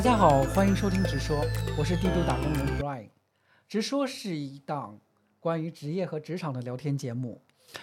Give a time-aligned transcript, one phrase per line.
[0.00, 1.44] 大家好，欢迎收听直说，
[1.78, 3.10] 我是帝都打工人 Brian。
[3.68, 4.98] 直说是一档
[5.38, 7.42] 关于职业和职场的聊天节目，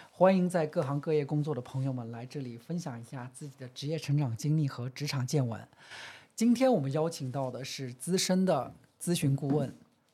[0.10, 5.62] 欢迎在各行各业工作的朋友们来这里分享一下自己的职业成长经历和职场见闻。
[6.34, 9.72] 今天我们邀请到的是资深的咨询顾问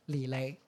[0.07, 0.59] 李雷。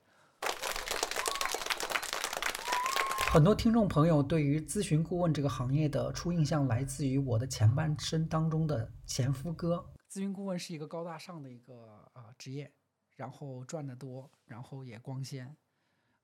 [3.33, 9.85] 很多听众朋友对于咨询顾问这个行业的初印象来自于我的前半生当中的前夫哥。
[10.15, 12.71] 咨询顾问是一个高大上的一个呃职业，
[13.17, 15.53] 然后赚得多，然后也光鲜，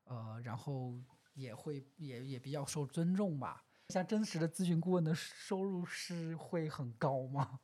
[0.05, 0.97] 呃，然后
[1.33, 3.65] 也会也也比较受尊重吧。
[3.89, 7.59] 像真实的咨询顾问的收入是会很高吗？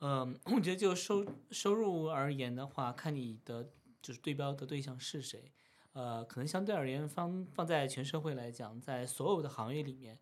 [0.00, 3.72] 嗯，我觉得就收收入而言的话，看你的
[4.02, 5.50] 就是对标的对象是谁。
[5.92, 10.20] 呃，可能相对而言，放放在全社会来讲，在所有的行业里面，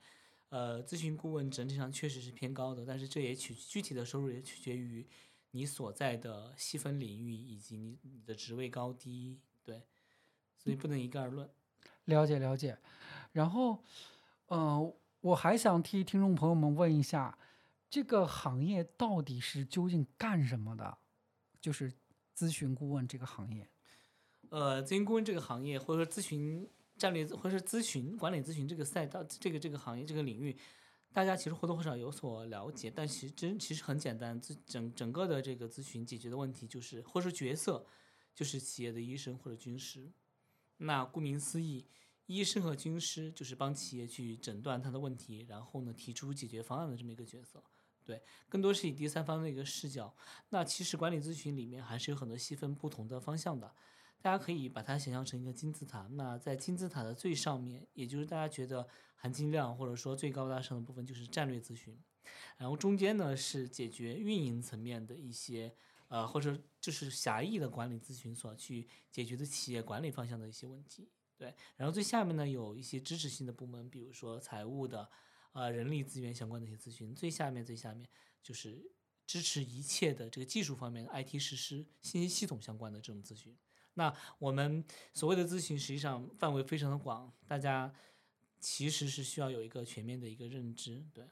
[0.51, 5.07] 呃，咨询顾问整体上确实是偏高的，但是这也取具体的收入也取决于
[5.53, 9.83] 你所在的细分领域以及你你的职位高低，对，
[10.57, 11.49] 所以不能一概而论。
[12.07, 12.79] 了解了解，
[13.33, 13.85] 然后，
[14.49, 17.39] 嗯，我还想替听众朋友们问一下，
[17.89, 20.99] 这个行业到底是究竟干什么的？
[21.61, 21.93] 就是
[22.37, 23.69] 咨询顾问这个行业。
[24.49, 26.69] 呃，咨询顾问这个行业，或者说咨询
[27.01, 30.55] 战略，或者是咨询管理咨询这个赛道，这个这个行业这个领域，
[31.15, 32.93] 大家其实或多或少有所了解。
[32.95, 37.87] 但其实真其实很简单，咨整整个的这个咨询解决的问题就是，或者说角色
[38.35, 40.13] 就是企业的医生或者军师。
[40.77, 41.87] 那顾名思义，
[42.27, 47.65] 医生和军师就是帮企业去诊断他的问题，然后呢提出解决方案的这么一个角色。
[48.05, 50.15] 对，更多是以第三方的一个视角。
[50.51, 53.73] 那其实管理咨询里面还是有很多细分不同的方向的。
[54.23, 61.99] 大家可以把它想象成一个金字塔，那在金字塔的最上面，也就是大家觉得含金量或者说最高大上的部分，就是战略咨询，
[62.59, 65.75] 然后中间呢是解决运营层面的一些，
[66.09, 75.09] 呃，或者就是狭义的管理咨询所去解决的企业管理方向的一些问题，对，然后最下面呢有一些支持性的部门，比如说财务的，
[75.53, 78.07] 呃，人力资源相关的一些咨询，最下面最下面
[78.43, 78.93] 就是
[79.27, 83.57] 支持一切的这个技术方面的 IT 实施、信息系统相关的这种咨询。
[84.01, 87.93] 那我们所谓的咨询，实际上范围非常的广，大家
[88.59, 91.29] 其实是需要有一个全面的一个认知，对，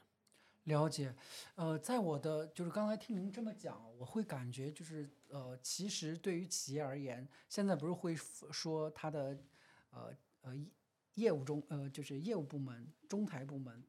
[0.65, 1.15] 了解。
[1.55, 9.35] 呃，在我的就是刚才听您这么讲，我会感觉就是呃，其实对于企业而言，现在不是会说它的
[9.89, 10.55] 呃呃
[11.15, 13.83] 业务中呃就是业务部门、中台部门，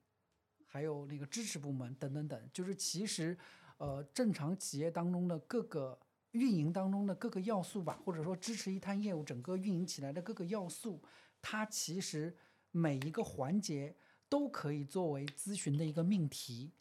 [0.65, 3.37] 还有那个支持部门等等等，就是其实
[3.77, 5.99] 呃正常企业当中的各个。
[6.33, 11.03] 运营当中的各个要素吧，或者说支持一摊业务整个运营起来的各个要素，
[11.43, 12.37] 它其实
[12.71, 13.97] 每一个环节
[14.29, 16.73] 都可以作为咨询的一个命题，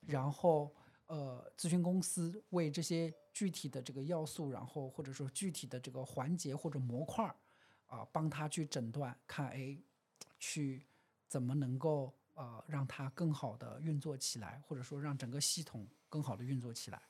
[0.00, 0.74] 然后
[1.06, 7.36] 呃，咨询公司为这些具体的这个要素，然后或者说具体的这个环节或者模块儿
[7.86, 9.78] 啊，帮他去诊断，看哎，
[10.38, 10.86] 去
[11.28, 17.02] 怎么能够呃让它更好的运作起来，或者说让整个系统更好的运作起来。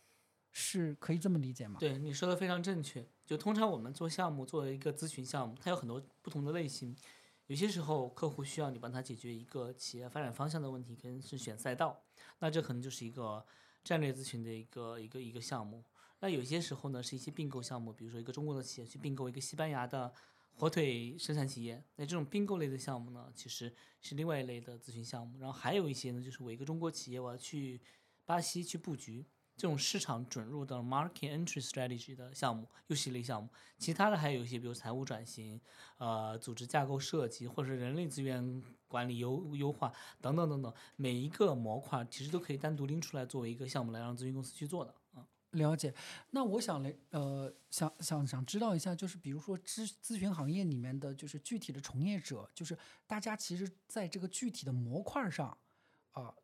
[0.56, 1.78] 是可以这么理解吗？
[1.80, 3.04] 对，你说的非常正确。
[3.26, 6.96] 就通常我们做项目，作为一个咨询项目，它有很多不同的类型。
[7.48, 12.00] 有些时候客户需要你帮他解决一个企业发展方向的问题，可能是选赛道，
[12.38, 13.44] 那这可能就是一个
[13.82, 15.82] 战略咨询的一个一个一个项目。
[16.20, 20.12] 那有些时候呢，是一些并购项目，比如说一个中国的企业去并购一个西班牙的
[20.54, 25.36] 火腿生产企业，那这种并购类的项目呢，其实是另外一类的咨询项目。
[25.40, 27.80] 然后还有一些呢，就是我一个中国企业，我要去
[28.24, 29.26] 巴西去布局。
[29.56, 33.48] 这种市场准入的 market entry strategy 的项目，又是一类项目。
[33.78, 35.60] 其他的还有一些，比如财务转型、
[35.98, 40.72] 呃，组织架构设计，或者是人力资源管理优优化等等等等。
[40.96, 44.92] 每一个模块其实都可以单独拎出来作为一个项目来让咨询公司去做的。
[45.14, 45.94] 啊，了解。
[46.30, 52.76] 那我想来，呃，想想想知道一下，就是比如说咨咨询行业里面的就是具体的从业者，就是
[53.06, 55.56] 大家其实在这个具体的模块上，
[56.10, 56.34] 啊。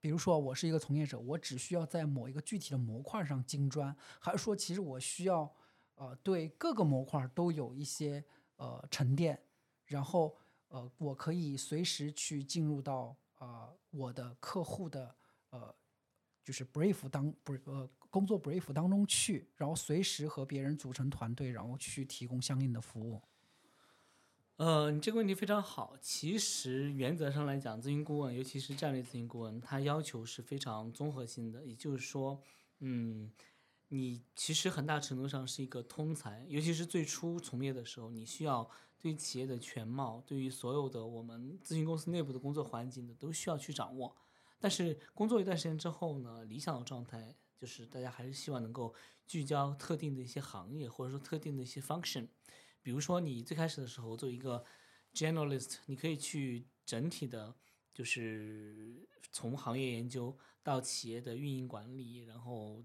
[0.00, 5.52] 比如说，我是一个从业者，我只需要在某一个具体的模块上精专，还是说，其实我需要，
[5.96, 8.24] 呃，对各个模块都有一些
[8.56, 9.40] 呃沉淀，
[9.86, 10.36] 然后
[10.68, 15.14] 呃，我可以随时去进入到啊我的客户的
[15.50, 15.74] 呃
[16.44, 23.20] 就是 brief 当不是呃工作 brief 当中去，然后随时和别人组成团队，然后去提供相应的服务。
[24.58, 25.96] 呃，你这个问题非常好。
[26.00, 31.64] 其实原则上来讲，咨询顾问，尤其是战略咨询顾问，他要求是非常综合性的。
[31.64, 32.42] 也就是说，
[32.80, 33.30] 嗯，
[33.86, 38.68] 你其实很大程度上是一个通才，尤其是最初从业的时候，你需要
[38.98, 44.12] 对企业的全貌，对于所有的我们咨询公司内部的工作环境的都需要去掌握。
[44.58, 48.92] 但是工作一段时间之后呢，理想的状态，就是大家还是希望能够
[49.24, 52.26] 聚焦特定的一些行业，或者说特定的一些 function。
[52.82, 54.64] 比如说你最开始的时候做一个
[55.12, 57.54] generalist，你可以去整体的，
[57.92, 62.84] 就是从行业研究到企业的运营管理，然后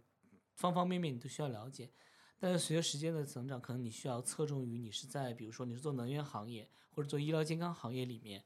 [0.56, 1.92] 方方面面你都需要了解。
[2.40, 8.44] 但是随着时间的增长，可能你需要侧重于你是在比如说你是做能源行业或者做医疗健康行业里面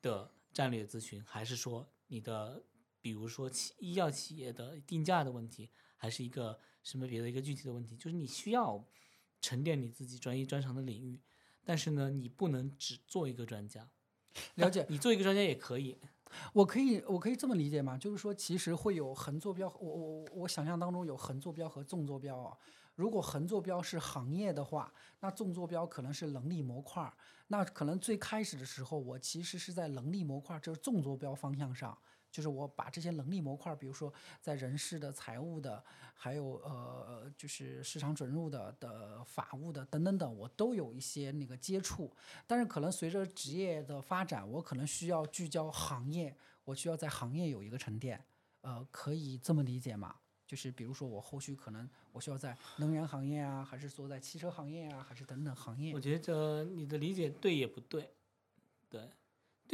[0.00, 2.64] 的战略咨询，还是说你的
[3.02, 8.82] 比如说企医药企业的定价的问题，还是一个什么别的一个具体的问题，就是你需要
[9.44, 11.20] 沉淀你自己专业专长的领域，
[11.62, 13.86] 但是呢，你不能只做一个专家。
[14.54, 16.00] 了解，你做一个专家也可以，
[16.54, 17.98] 我可以我可以这么理解吗？
[17.98, 22.56] 就是说，其实会有横坐标，我我我想象当中有横坐标和纵坐标啊。
[22.94, 27.12] 如果横坐标是行业的话，那纵坐标可能是能力模块。
[27.48, 31.96] 那可能最开始的时候，我其实是在能力模块，就是纵坐标方向上，
[32.34, 35.80] 就是我把这些能力模块，比如说在人事的、财务的，
[36.14, 42.12] 还有呃，就是市场准入的、的法务的等等等，我都有一些那个接触。
[42.44, 48.20] 但是可能随着职业的发展，我可能需要聚焦行业，我需要在行业有一个沉淀。
[48.62, 50.16] 呃，可以这么理解吗？
[50.44, 56.00] 就是比如说，我后续可能我需要在能源行业啊，还是说在汽车行业啊，还是等等行业我？
[56.00, 58.10] 觉得你的理解对也不对，
[58.90, 59.08] 对，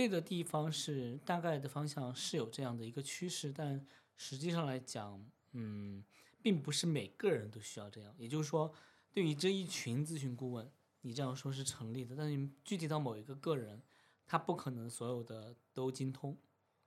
[0.01, 3.87] 对的地方是大概的方向是有这样的一个趋势，但
[4.17, 6.03] 实际上来讲，嗯，
[6.41, 8.15] 并不是每个人都需要这样。
[8.17, 8.73] 也就是说，
[9.13, 13.83] 对于这一群咨询顾问，你这样说是成立的，但是你具体到某一个个人，
[14.27, 16.35] 他不可能所有的都精通，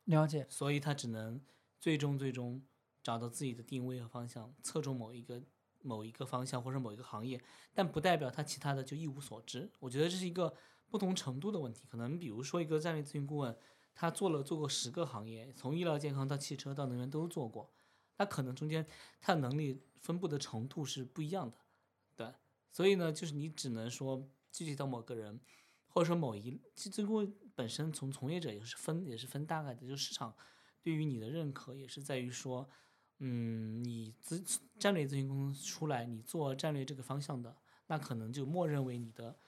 [0.05, 1.39] 了解，所以他只能
[1.79, 2.59] 最终最终
[3.03, 5.39] 找到自己的定位和方向，侧重某一个
[5.83, 7.39] 某一个方向或者某一个行业，
[7.75, 9.69] 但不代表他其他的就一无所知。
[9.79, 10.51] 我觉得这是一个
[10.93, 11.87] 不同程度的问题。
[11.89, 13.57] 可能比如说一个战略咨询顾问，
[13.95, 17.73] 他做了做过十个行业，从医疗健康到汽车到能源都做过，
[18.19, 18.85] 那可能中间
[19.19, 21.57] 他的能力分布的程度是不一样的，
[22.15, 22.31] 对。
[22.71, 25.39] 所以呢，就是你只能说具体到某个人，
[25.87, 30.35] 或者说某一，其实这个本身从从业者也是分也是分大概的，就市场
[30.83, 32.69] 对于你的认可也是在于说，
[33.17, 37.57] 嗯，你咨战略咨询公司出来，你做战略这个方向的，
[37.87, 39.39] 那可能就默认为你的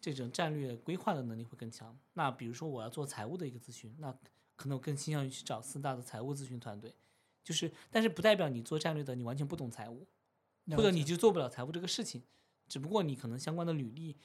[0.00, 1.98] 这种战略规划的能力会更强。
[2.14, 4.12] 那比如说我要做财务的一个咨询，那
[4.56, 6.94] 可能我更倾向于去找四大的财务咨询团队，
[7.44, 10.06] 就是，但是不代表你做战略的你完全不懂财务，
[10.70, 12.22] 或者你就做不了财务这个事情，
[12.68, 14.16] 只不过你可能相关的履历、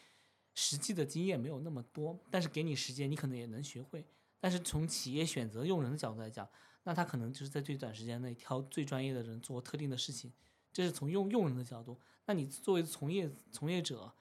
[0.56, 4.06] 实际的经验没有那么多，但是给你时间，你可能也能学会。
[4.40, 6.48] 但是从企业选择用人的角度来讲，
[6.84, 10.34] 那他可能就是在最短时间内挑最专业的人做特定的事情，
[10.74, 11.98] 这是从用用人的角度。
[12.26, 14.14] 那你作为从业从业者，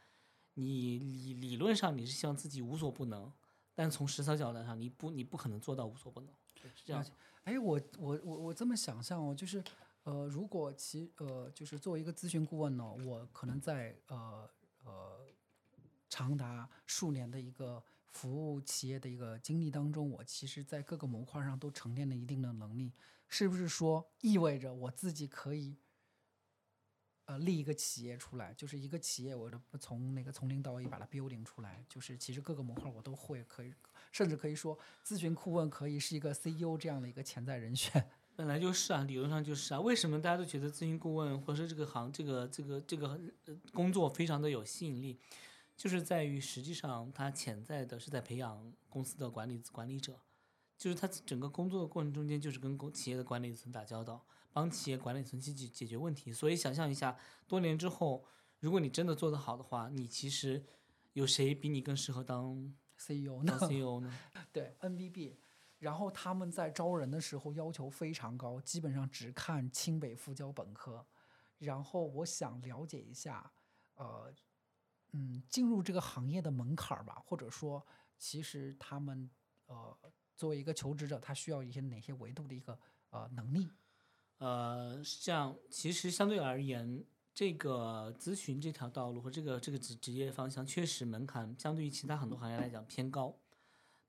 [0.55, 3.33] 你理理论上你是希望自己无所不能，
[3.75, 6.29] 但从实操角度上，你不你不可能做到无所不能，
[6.61, 7.05] 对是这样
[7.45, 9.63] 哎，我我我我这么想象哦，就是
[10.05, 14.49] 呃，如果其呃，就是作为一个咨询顾问呢，我可能在呃
[14.85, 15.27] 呃
[16.09, 22.93] 长达数年的一个服务企业的一个经历当中，我其实在各个模块上都沉淀了一定的能力，
[23.27, 25.77] 是不是说意味着我自己可以
[27.33, 33.73] 呃立一个企业出来，就是一个企业，我的从那个从零到一把它 building 出来，就是其实各个模块我都会，可以
[34.11, 38.05] 甚至可以说咨询顾问可以是一个 CEO 这样的一个潜在人选。
[38.37, 39.81] 本来就是啊，理论上就是啊。
[39.81, 43.19] 为什么大家都觉得咨询顾问或者说这个行这个这个这个
[43.73, 45.19] 工作非常的有吸引力，
[45.77, 50.19] 就是在于实际上它潜在的是在培养公司的管理管理者，
[50.79, 56.33] 就是他整个工作的过程中间就是跟公企业的管理层打交道，帮企业管理层去解解决问题。
[56.33, 57.17] 所以想象一下，
[57.47, 58.25] 多年之后，
[58.61, 60.65] 如果你真的做得好的话，你其实
[61.15, 64.19] 有谁比你更适合当 CEO 呢当？CEO 呢？
[64.53, 65.37] 对 NBB，
[65.79, 71.05] 然后他们在招人的时候要求非常高，基本上只看清北复交本科。
[71.59, 73.53] 然后我想了解一下，
[73.95, 74.33] 呃，
[75.13, 77.87] 嗯，进入这个行业的门槛儿吧，或者说，
[78.19, 79.31] 其实他们
[79.67, 79.97] 呃
[80.37, 82.77] 作为一个求职者，他需要一些哪些维度的一个
[83.11, 83.71] 呃能力？
[84.43, 93.39] 呃，像其实相对而言，这个咨询这条道路和这个这个职职业方向，确实门槛相对于其他很多行业来讲偏高，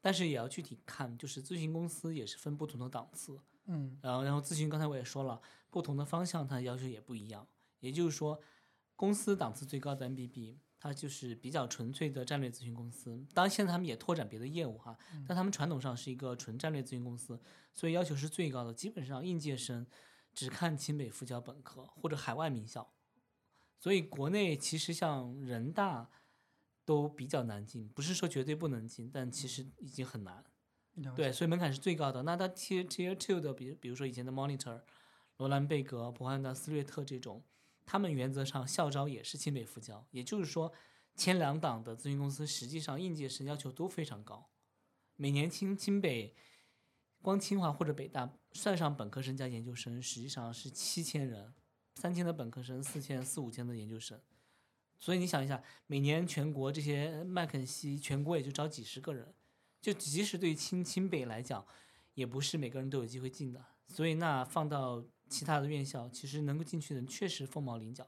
[0.01, 7.47] 但是也要具体看，就是咨询公司也是分不同的档次，嗯，然后然后咨询刚才我也说了，不同的方向它的要求也不一样，
[7.79, 8.41] 也就是说，
[8.95, 10.57] 公司档次最高的 MBB。
[10.79, 17.39] 它就是比较纯粹的战略咨询公司，当然现在他们也拓展别的业务哈，但他们传统上是一个纯战略咨询公司，
[17.71, 19.87] 所以要求是最高的，基本上应届生
[20.33, 22.91] 只看清北复交本科或者海外名校，
[23.79, 26.09] 所以国内其实像人大
[26.85, 30.43] 都比较难进，不是说绝对不能进，但其实已经很难。
[31.15, 32.21] 对，所以门槛是最高的。
[32.23, 34.81] 那它 tier tier two 的，比比如说以前的 monitor，
[35.37, 37.43] 罗兰贝格、伯汉达斯略特这种，
[37.85, 40.71] 他们原则上校招也是清北复交，也就是说，
[41.15, 44.49] 前两档的咨询公司实际上应届生要求都非常高，
[45.15, 46.35] 每年清清北，
[47.23, 51.53] 光清华或者北大算上本科生加研究生，实际上是七千人，
[51.95, 54.19] 三千的本科生，四千四五千的研究生。
[54.99, 59.33] 所以你想一下，每年全国这些麦肯锡全国也就招几十个人，
[59.81, 61.65] 就即使对清清北来讲，
[62.13, 63.65] 也不是每个人都有机会进的。
[63.87, 68.05] 所以那放到其他的院校，其实能够进去的人确实凤毛麟角。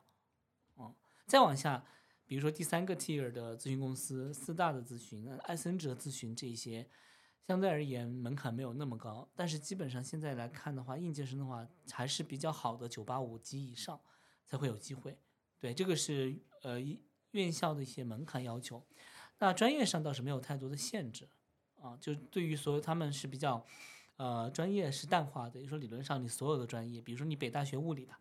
[0.76, 0.94] 嗯，
[1.26, 1.86] 再往下，
[2.26, 6.90] 比如说第三个 tier 的咨询公司，四大的咨询，艾森哲咨询这些，
[7.48, 14.00] 相对而言门槛没有那么高，但是基本上现在来看的话，应届生的话还是比较好的九八五及以上
[14.46, 15.18] 才会有机会。
[15.60, 16.80] 对，这个是呃
[17.32, 18.84] 院校的一些门槛要求。
[19.38, 21.28] 那专业上倒是没有太多的限制
[21.80, 23.64] 啊，就对于所有他们是比较
[24.16, 28.14] 呃专业是淡化的，就说理论上你所有的专业，比如说你北大学物理的，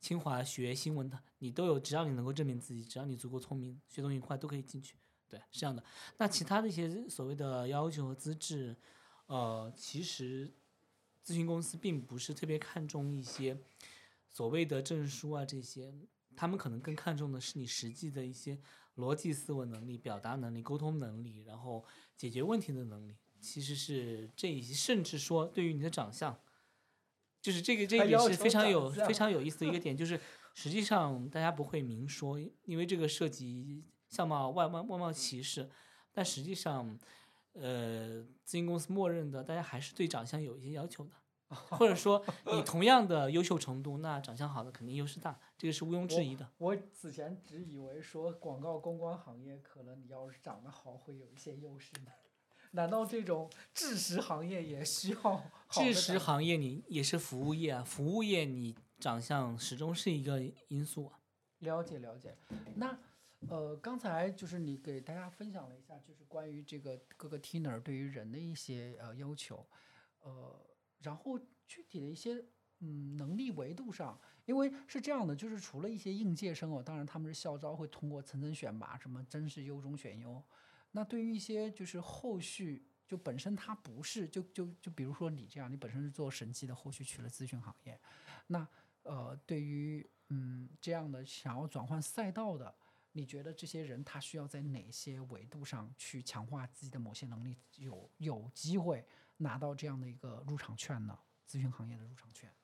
[0.00, 4.96] 清华学新闻的，你都有，只要你能够证明自己，只要你足够聪明，学东西快，都可以进去。
[5.30, 5.82] 对，是这样的。
[6.18, 8.76] 那其他的一些所谓的要求和资质，
[9.26, 10.52] 呃，其实
[11.24, 13.56] 咨询公司并不是特别看重一些
[14.28, 15.94] 所谓的证书啊这些。
[16.36, 18.58] 他们可能更看重的是你实际的一些
[18.96, 21.84] 逻辑思维能力、表达能力、沟通能力，然后
[22.16, 26.40] 解决问题的能力，其实是这一些，甚至说对于你的长相，
[27.42, 30.18] 就是这个这个也是非常有非常有意思的一个点，就是
[30.54, 35.70] 实际上大家不会明说，因为这个涉及相貌外貌外貌歧视，
[36.12, 36.98] 但实际上，
[37.54, 41.12] 呃，咨询公司默认的大家还是对长相有一些要求的。
[41.52, 46.48] 或者说 你同样的优秀程度，那长相好的肯定优势大，这个是毋庸置疑的。
[46.58, 52.12] 我此前只以为说广告公关行业可能你要是长得好会有一些优势呢，
[52.70, 55.42] 难道这种制食行业也需要？
[55.70, 61.18] 制食行业你也是服务业啊，服务业你长相始终是一个因素啊。
[61.58, 62.38] 了解了解，
[62.76, 62.96] 那
[63.48, 69.66] 呃刚才就是你给大家分享了一下，就是关于这个各个 t i n e r 对于人的一些呃要求，
[70.20, 70.66] 呃。
[71.02, 72.44] 然后具体的一些
[72.80, 80.44] 嗯能力维度上，因为是这样的，就是除了一些应届生哦，当然他们是校招会通过层层选拔，什么真是优中选优。
[80.90, 87.98] 那对于一些就是后续就本身他不是就就就比如说你这样，你本身是做审计的，后续去了咨询行业，
[88.48, 88.68] 那
[89.04, 92.74] 呃对于嗯这样的想要转换赛道的，
[93.12, 99.06] 你觉得这些人他需要在哪些维度上去强化自己的某些能力，有有机会？
[99.38, 101.18] 拿到这样的一个入场券呢？
[101.48, 102.54] 咨询行业的入场券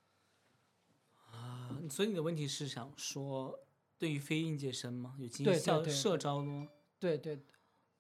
[1.31, 3.59] 啊，所以你的问题是想说，
[3.99, 5.17] 对于非应届生吗？
[5.19, 6.69] 有经校社招吗？
[6.99, 7.41] 对对。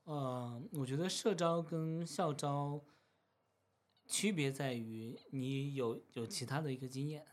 [0.04, 2.84] 呃，我觉得社招跟校招
[4.06, 7.26] 区别在于你有有其他的一个经验，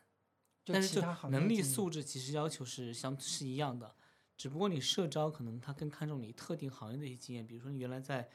[0.66, 3.96] 但是能力素质其实要求是相是一样的，
[4.38, 8.30] 只不过你社招可能他更看重你特定行业的一些经验，比如说你原来在。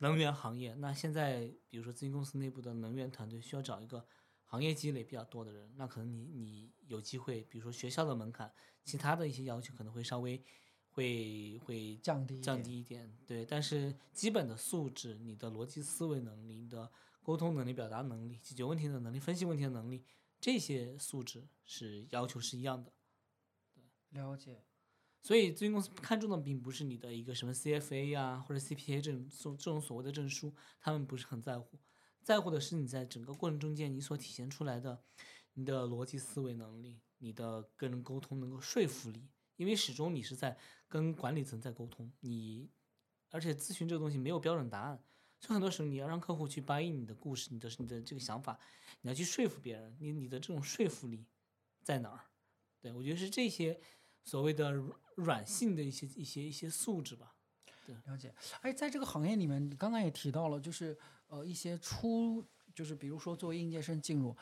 [0.00, 4.06] 能源行业，那现在比如说咨询公司内部的能源团队需要找一个
[4.44, 10.40] 行业积累比较多的人，那可能你你有机会，比如说学校的门槛，其他的一些要求可能会稍微
[10.90, 13.44] 会会降低降低一点，对。
[13.44, 20.04] 但是基本的素质，你的逻辑思维能力、你的沟通能力、表达能力、解决问题的能力、分析问题的能力，
[20.40, 22.92] 这些素质是要求是一样的。
[23.74, 24.62] 对，了解。
[25.20, 31.78] 所以咨询公司看重的并不是你的一个什么 CFA 呀或者 CPA 这种这种所谓的证书，他们不是很在乎，
[32.22, 35.02] 在乎的是你在整个过程中间你所体现出来的
[35.54, 40.56] 你的逻辑思维能力，你的跟人沟通能够说服力，因为始终你是在
[40.86, 42.70] 跟管理层在沟通，你
[43.30, 45.02] 而且咨询这个东西没有标准答案，
[45.40, 48.58] 所以很多时候你要让客户去 buy 你的故事，你的你的这个想法，
[49.02, 51.26] 你要去说服别人，你你的这种说服力
[51.82, 52.20] 在哪儿？
[52.80, 53.78] 对我觉得是这些。
[54.24, 54.74] 所谓的
[55.18, 57.34] 软性的一些一些一些素质吧，
[57.84, 58.32] 对，了解。
[58.60, 60.96] 哎，在这个行业里面，你刚刚也提到了，就是
[61.26, 64.36] 呃一些初，就是比如说作为应届生进入，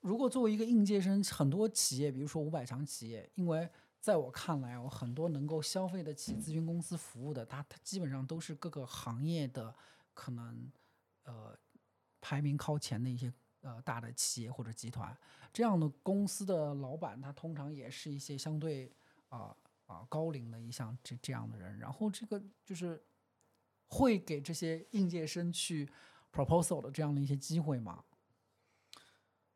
[0.00, 3.68] 如果作为一个应届生，很多企业，比如说五百强企业，因为
[3.98, 9.74] 在我看来，我很多能够消费得起咨询公司服务的，它它基本上都是各个行业的
[10.14, 10.70] 可能
[11.24, 11.58] 呃
[12.20, 13.32] 排名靠前的一些
[13.62, 15.12] 呃大的企业或者集团，
[15.52, 18.92] 这样的公司的老板，他通常也是一些相对。
[19.28, 19.56] 啊
[19.90, 23.02] 啊，高龄的一项这这样的人，然后这个就是
[23.88, 25.90] 会给这些应届生去
[26.32, 28.04] proposal 的这样的一些机会吗？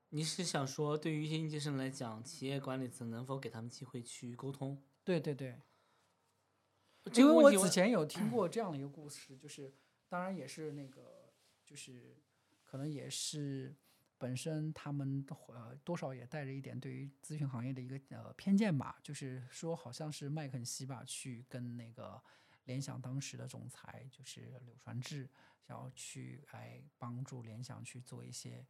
[0.08, 4.82] 你是想说，对于一些应届生来讲，企业管理层能否给他们机会去沟通？
[5.04, 5.60] 对对对，
[7.14, 9.72] 因为我此前有听过这样的一个故事，就是
[10.08, 11.32] 当然也是那个，
[11.64, 12.16] 就是
[12.64, 13.76] 可能也是。
[14.24, 22.18] 本身他们呃多少也带着一点对于咨询行业的一个呃偏见吧，就是说好像是麦肯锡吧去跟那个
[22.64, 25.28] 联想当时的总裁就是柳传志，
[25.68, 28.66] 想要去来帮助联想去做一些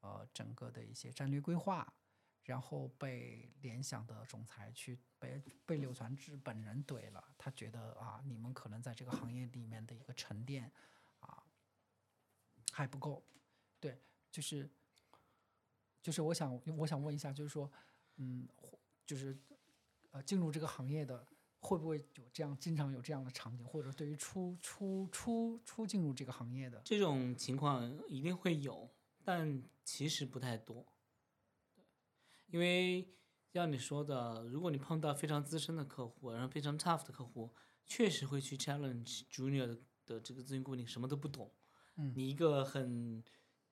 [0.00, 1.90] 呃整个的一些战略规划，
[2.42, 10.70] 然后被联想的总裁去被被柳传志本人怼了，他觉得啊你们可能在这个行业里面的一个沉淀
[11.20, 11.42] 啊
[12.72, 13.24] 还不够，
[13.80, 14.68] 对，就是
[16.02, 17.70] 就是我想我想问一下，就是说，
[18.16, 18.48] 嗯，
[19.06, 19.36] 就是
[20.10, 21.26] 呃进入这个行业的
[21.60, 28.90] 会不会有这样经常有这样的场景，或者对于初初初初进入这个行业的，这种情况一定会有，
[29.24, 30.86] 但其实不太多。
[32.46, 33.06] 因为
[33.52, 37.52] 像你说的，如果你碰到非常资深的客户，然后非常 tough 的客户，
[37.84, 41.52] 确实会去 challenge junior 的的这个咨询顾问，你什么都不懂，
[41.96, 43.22] 嗯你一个很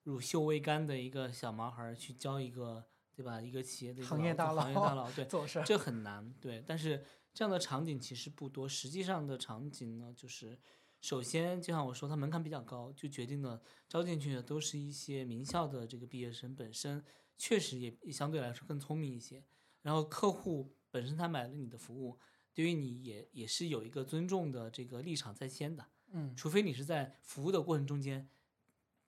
[0.06, 3.40] 乳臭未干的一个小毛孩儿去教一个，对吧？
[3.40, 5.60] 一个企业的行业大佬行业大佬，对， 做事？
[5.66, 6.62] 这很难，对。
[6.64, 10.56] 但是这样的场景其实不多，实际上的场景呢，就是
[11.00, 17.04] 首先就像我说，它门槛比较高，就决定了招进去的都是一些名校的这个毕业生，本身
[17.36, 19.42] 确实也也相对来说更聪明一些。
[19.82, 22.16] 然后客户本身他买了你的服务，
[22.54, 28.28] 对于你也也是有一个尊重的这个立场在先的，嗯除非你是在服务的过程中间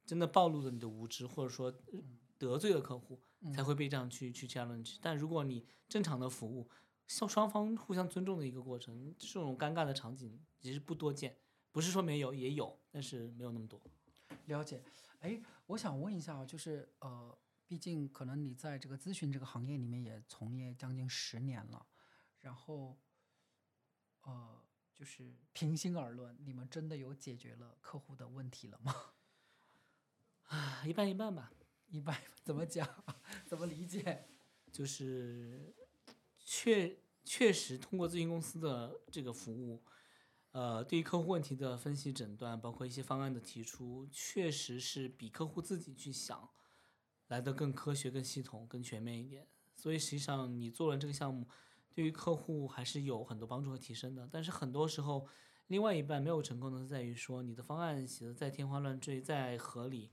[0.09, 2.01] 真的暴露了你的无知，或者说呃
[2.39, 3.21] 得罪了客户，
[3.55, 4.97] 才会被这样去去 challenge。
[5.03, 6.67] 但如果你正常的服务，
[7.07, 11.37] 双双方互相尊重的一个过程，这种尴尬的场景其实不多见。
[11.73, 13.79] 不是说没有，也有，但是没有那么多。
[14.47, 14.83] 了解。
[15.21, 21.87] 哎，我想问一下啊，就是呃，毕竟可能你在这个咨询这个行业里面也从业将近十年了，
[22.41, 22.99] 然后
[24.23, 24.63] 呃，
[24.95, 28.95] 就是平心而论，你们真的有解决了客户的问题了吗？
[30.49, 31.51] 啊，一半一半吧。
[31.91, 32.15] 一半
[32.45, 32.87] 怎么讲？
[33.49, 34.27] 怎么理解？
[34.71, 35.75] 就是
[36.45, 39.83] 确确实通过咨询公司的这个服务，
[40.53, 46.51] 呃，对于客户问题的分析诊断，包括一些方案的提出，确实是比客户自己去想
[47.29, 49.47] 来的更科学、更系统、更全面一点。
[49.75, 51.47] 所以实际上你做了这个项目，
[51.95, 54.29] 对于客户还是有很多帮助和提升的。
[54.31, 55.27] 但是很多时候，
[55.69, 60.11] 另外一半没有成功的在于说你的方案写的再天花乱坠、再合理，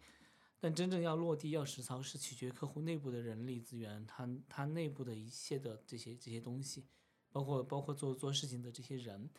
[0.59, 6.85] 但真正要落地、要实操，是取决于客户内部的人力资源，他他内部的一切的这些这些东西，
[7.31, 9.29] 包括包括做做事情的这些人，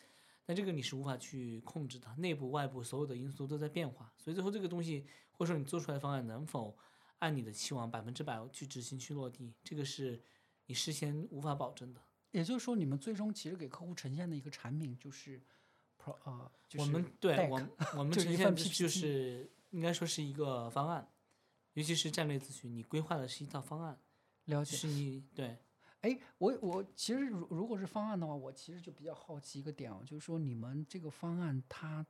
[0.45, 6.77] 但这个你是无法去控制的，内部外部所有的因素都在变化，所以最后这个东西或者说你做出来的方案能否
[7.19, 10.23] 按你的期望百分之百去执行去落地，这个是
[10.67, 12.01] 你事先无法保证的。
[12.33, 15.41] 也就是说，你们最终其实给客户呈现的一个产品就是
[15.99, 21.07] pro 呃，就是我们对我们我们呈现的就是应该说是一个方案，
[21.75, 24.01] 尤其是战略咨询，你规划的是一套方案，
[24.47, 24.75] 了解。
[24.75, 25.59] 是你对
[26.01, 32.07] 哎，我我其实如如果是方案的话，我其实就比较好奇一个点哦，就是说你们这个方案它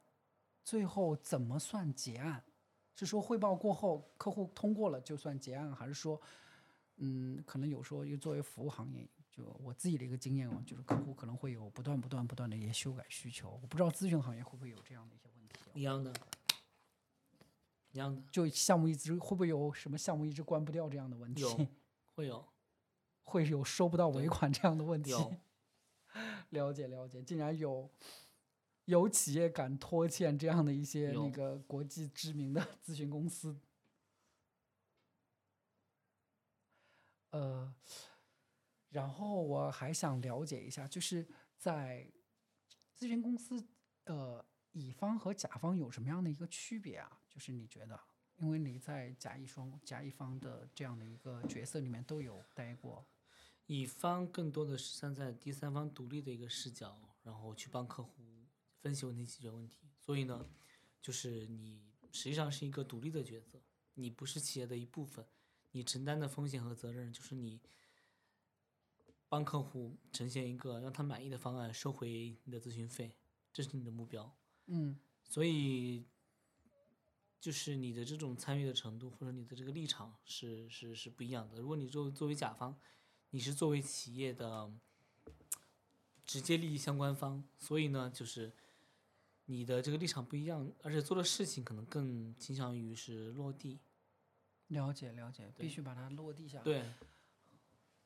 [0.63, 2.45] 最后怎么算结案？
[2.95, 6.21] 是说汇报过后客户通过了就算结案，还是说，
[6.97, 16.13] 嗯，可能有时候又作为服务行业，就我自己的一个经验哦，就是客户可能会有不断不断不断的一些修改需求，我不知道咨询行业会不会有这样的一些问题哦、一样的，
[17.97, 21.41] 一样的就项目一直会不会有什么项目一直关不掉这样的问题？
[21.41, 21.67] 有
[22.15, 22.47] 会有
[23.25, 25.11] 会有收不到尾款这样的问题？
[25.13, 25.35] 有
[26.51, 27.91] 了解了解，竟然有
[28.85, 33.59] 有企业敢拖欠这样的一些那个国际知名的咨询公司。
[37.31, 37.75] 呃，
[38.91, 42.07] 然后我还想了解一下，就是在
[42.95, 43.67] 咨询公司，
[44.05, 47.23] 呃，乙方和甲方有什么样的一个区别啊？
[47.37, 48.01] 就是你觉得，
[48.39, 53.05] 因为你在甲乙双甲乙方的这样的一个角色里面都有待过，
[53.67, 58.47] 乙方更多的是站在第三方独立的一个视角，然后去帮客户
[58.79, 59.77] 分析问题、解决问题。
[60.01, 60.49] 所以呢，
[61.03, 63.61] 就是你实际上是一个独立的角色，
[63.93, 65.27] 你不是企业的一部分，
[65.73, 67.61] 你承担的风险和责任就是你
[69.29, 73.15] 帮客户呈现一个让他满意的方案，收回你的咨询费，
[73.53, 74.35] 这是你的目标。
[74.69, 76.07] 嗯所以，
[77.41, 81.61] 就是你的这种参与的程度或者你的这个立场是是是不一样的。
[81.61, 82.77] 如果你作为作为甲方，
[83.31, 84.73] 你是作为企业的
[86.25, 88.53] 直接利益相关方，所以呢，就是
[89.45, 93.79] 你的这个立场不一样，而且做的事情可能更倾向于是落地。
[94.69, 96.65] 了解了解，必须把它落地下来。
[96.65, 96.83] 对，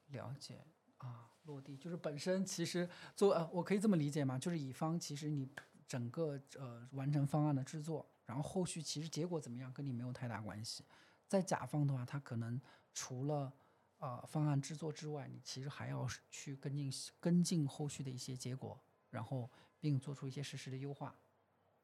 [0.08, 0.62] 了解
[0.98, 4.38] 啊，落地就是本身其实做呃，我可以这么理解吗？
[4.38, 5.48] 就是乙方其实你
[5.88, 10.84] 整个呃完成方案的制作，然后后续其实结果怎么样跟你没有太大关系，
[11.26, 12.60] 在甲方的话，他可能
[12.94, 13.52] 除了
[13.98, 21.12] 呃方案制作之外，你其实还要去跟进跟进后续的一些结果，然后并做出一些实时的优化，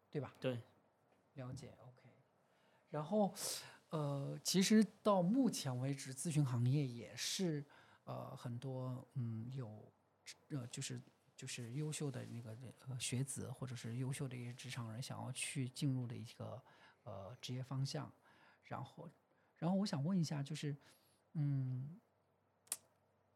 [0.09, 0.37] 对吧？
[0.39, 0.63] 对，
[1.35, 2.09] 了解，OK。
[2.91, 3.35] 然后，
[3.91, 7.67] 呃，其实到目前为止，咨询行业也是
[8.05, 9.93] 呃很多嗯有
[10.51, 11.03] 呃就是
[11.37, 12.57] 就是优秀的那个
[12.89, 16.61] 呃学子或者是优秀的一些职场人想要去进入的一个
[17.05, 18.13] 呃职业方向。
[18.65, 19.09] 然后，
[19.59, 20.77] 然后我想问一下，就是
[21.35, 22.01] 嗯，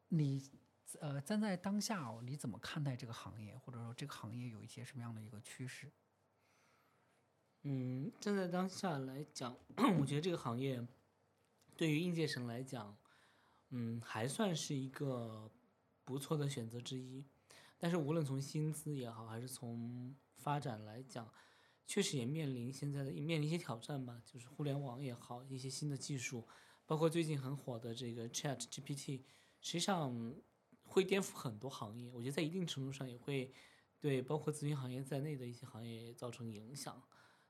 [0.09, 0.51] 你
[0.99, 5.89] 呃站在当下哦，你怎么看待这个行业，或者说这个行业有一些什么样的一个趋势？
[7.61, 9.55] 嗯，站在当下来讲，
[9.99, 10.85] 我觉得这个行业
[11.77, 12.97] 对于应届生来讲，
[13.69, 15.49] 嗯，还算是一个
[16.03, 17.23] 不错的选择之一。
[17.81, 21.27] 但是无论从薪资也好，还是从发展来讲，
[21.87, 24.21] 确实也面临现在的面临一些挑战吧。
[24.23, 26.47] 就是互联网也好，一些新的技术，
[26.85, 29.23] 包括最近很火的这个 Chat GPT，
[29.61, 30.35] 实际上
[30.83, 32.11] 会颠覆很多行业。
[32.11, 33.51] 我觉得在一定程度上也会
[33.99, 37.01] 对包括咨询行业在内的一些行业造成影响。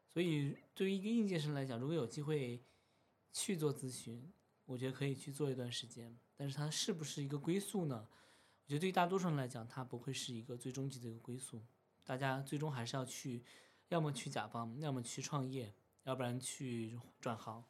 [0.08, 2.66] 所以，对于一个应届生来讲，如果有机会
[3.34, 6.18] 去做咨询，我觉得可以去做一段时间。
[6.38, 8.08] 但是，它是不是一个归宿呢？
[8.72, 11.62] 我觉得对于大多数人来讲，它不会是一个最终极的一个归宿。
[12.06, 13.44] 大家最终还是要去，
[13.90, 17.62] 要么去甲方，要么去创业，要不然去转行，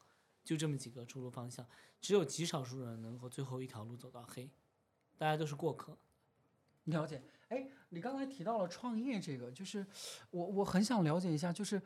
[0.44, 1.66] 就这么几个出路方向。
[2.00, 4.48] 只有极少数人能够最后一条路走到黑，
[5.18, 5.98] 大家都是过客。
[6.84, 7.20] 了解。
[7.48, 9.84] 哎，你刚才提到了创业这个，就是
[10.30, 11.82] 我我很想了解一下，就是。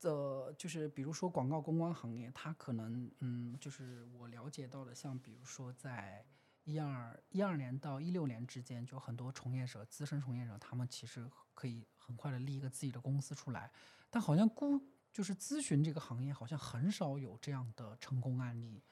[0.00, 6.22] 呃，就是比如说广告公关行业，它可能，嗯，就是我了解到的，像比如说在
[6.64, 13.70] 一二一二年到一六年之间，就很多从业者、资深从业者，他们其实可以很快的立一个自己的公司出来，
[14.10, 14.80] 但好像估
[15.12, 18.82] 就是咨询这个行业，好像很少有这样的成功案例。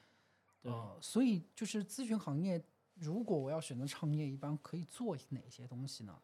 [0.61, 2.63] 呃，所以就是咨询行业，
[2.95, 6.17] 如果我要选择创业，一般可以做哪些东西呢？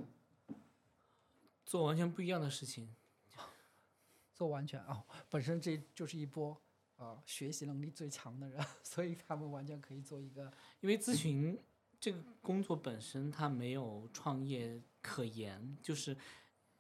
[1.66, 2.96] 做完全不一样的事情。
[4.34, 6.62] 做完全哦，本身这就是一波
[7.00, 10.52] 呃学习能力最强的人， 所以他们完全可以做一个。
[10.82, 11.58] 因为咨询
[12.00, 16.16] 这个工作本身它没有创业可言，就是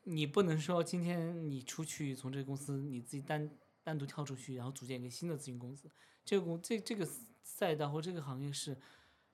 [0.03, 3.49] 你不能说今天你出去从这个公司你自己单
[3.81, 5.89] 单独跳出去，然后组建一个新的咨询公司。
[6.23, 7.07] 这个公这这个
[7.41, 8.77] 赛道或这个行业是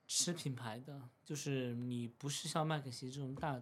[0.07, 3.61] 吃品牌的，就是你不是像麦肯锡这种大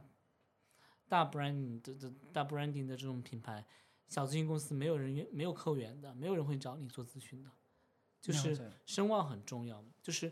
[1.07, 3.65] 大 brand 的的大 branding 的这种品牌。
[4.13, 7.49] 小咨询公司没有人员，没有客户源的，没有人会找你做咨询的，
[8.21, 9.83] 就是声望很重要。
[10.03, 10.31] 就是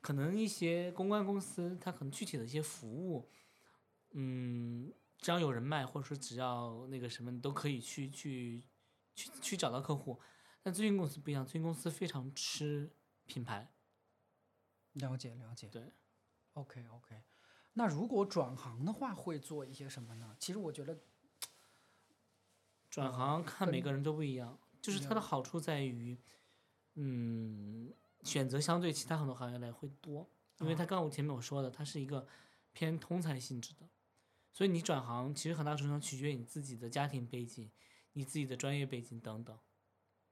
[0.00, 3.30] 可能一些公关公司，它可能具体的一些服务，
[4.10, 8.64] 嗯，只要有人脉，或者说只要那个什么，你都可以去去
[9.14, 10.20] 去去找到客户。
[10.60, 12.90] 但咨询公司不一样，咨询公司非常吃
[13.26, 13.72] 品牌。
[14.94, 15.68] 了解了解。
[15.68, 15.92] 对。
[16.54, 17.22] OK OK，
[17.74, 20.36] 那如果转行的话，会做一些什么呢？
[20.40, 20.98] 其实我觉得。
[22.90, 26.18] 转行看每个人都不一样，就是它的好处在于，
[26.94, 32.26] 嗯，选择相对其他很多行业来会多，因为它刚我前面我说的，它是一个
[32.72, 33.88] 偏通才性质的，
[34.52, 37.70] 所以你转行其实很大程度上取决于你自己的家庭背景、
[38.14, 39.56] 你自己的专业背景等等。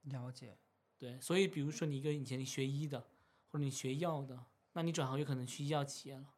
[0.03, 0.59] 了解。
[0.99, 3.07] 对，所以比如说你一个以前你学医的，
[3.51, 6.35] 或者你学药的，那你转行有可能去医药企业了。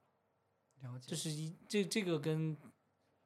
[0.82, 1.06] 了解。
[1.08, 2.56] 这是一这这个跟。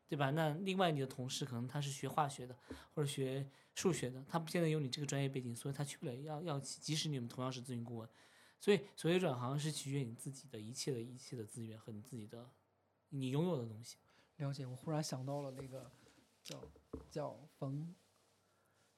[0.08, 0.30] 对吧？
[0.30, 2.56] 那另外你的同事可能他是学化学的，
[2.94, 6.80] 或者学数学的，他不见得有你这个专业背景，所以他去不了药药企。
[6.80, 8.08] 即使你们同样是咨询顾问，
[8.60, 12.50] 所以所谓转行是取决于你自己的一切的一切的资源和你自己的
[13.08, 13.96] 你拥有的东西。
[14.36, 15.90] 了解，我忽然想到了那个
[16.42, 16.60] 叫
[17.10, 17.94] 叫冯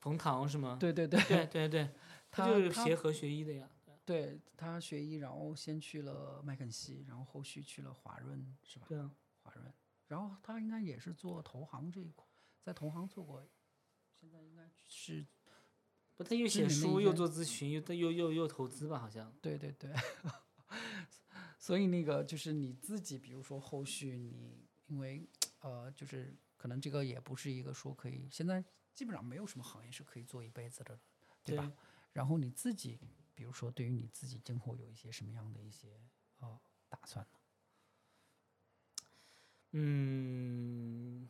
[0.01, 0.77] 冯唐是吗？
[0.81, 1.91] 对对对对对对，
[2.31, 3.71] 他就是协和学医的呀。
[4.05, 8.87] 对他学医，然后先去了麦肯锡，然后后续去了华润，是吧？
[8.89, 9.11] 对啊，
[9.43, 9.73] 华润。
[10.09, 12.27] 然后他应该也是做投行这一块，
[12.63, 13.47] 在投行做过，
[14.15, 15.27] 现在应该是，
[16.15, 19.33] 不，他又写书又做咨询又又又又投资吧，好像。
[19.43, 19.93] 对对对，
[21.59, 25.29] 所以那个就是你自己，比如说后续你因为
[25.61, 28.65] 呃，就是可能这个也不是一个说可以，现在
[28.95, 30.99] 基本上没有什么行业是可以做一辈子的，
[31.45, 31.73] 对吧？
[32.13, 32.99] 然后你自己，
[33.35, 36.01] 比如说对于你自己今后有一些什么样的一些
[36.39, 37.36] 呃打算呢？
[39.73, 41.29] 嗯，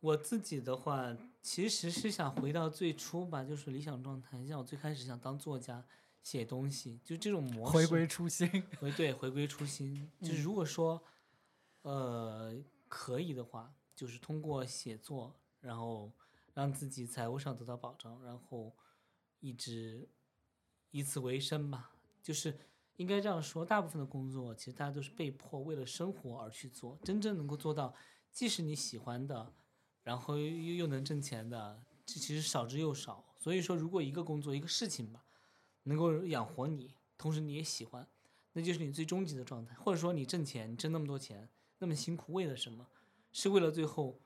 [0.00, 4.46] 我自己的话其实是想回到最初吧，就是理想状态。
[4.46, 5.84] 像我最开始想当作家，
[6.22, 7.72] 写东西，就这种模式。
[7.72, 8.48] 回归初心。
[8.78, 10.10] 回对，回归初心。
[10.20, 11.02] 就是如果说，
[11.82, 12.54] 呃，
[12.88, 16.12] 可以的话，就是通过写作，然后
[16.52, 18.74] 让自己财务上得到保障，然后
[19.38, 20.06] 一直
[20.90, 22.54] 以此为生吧，就是
[23.00, 27.94] 应该这样说，大部分的工作其实大家都是被迫为了生活而去做，真正能够做到
[28.30, 29.54] 既是你喜欢的，
[30.02, 33.24] 然后又又能挣钱的，这其实少之又少。
[33.38, 35.24] 所以说，如果一个工作一个事情吧，
[35.84, 38.06] 能够养活你，同时你也喜欢，
[38.52, 39.74] 那就是你最终极的状态。
[39.76, 42.86] 或者说，你挣钱，你挣那么多钱，那么辛苦，为了什么？
[43.32, 44.20] 是为了最后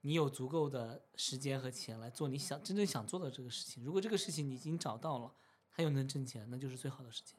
[0.00, 3.84] 你有足够的时间和钱来做你想真正想做的这个事情。
[3.84, 5.34] 如果这个事情你已经找到了，
[5.70, 7.38] 它又能挣钱，那就是最好的事情。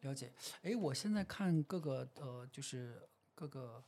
[0.00, 3.82] 了解，哎，我现在看各个呃，就是各个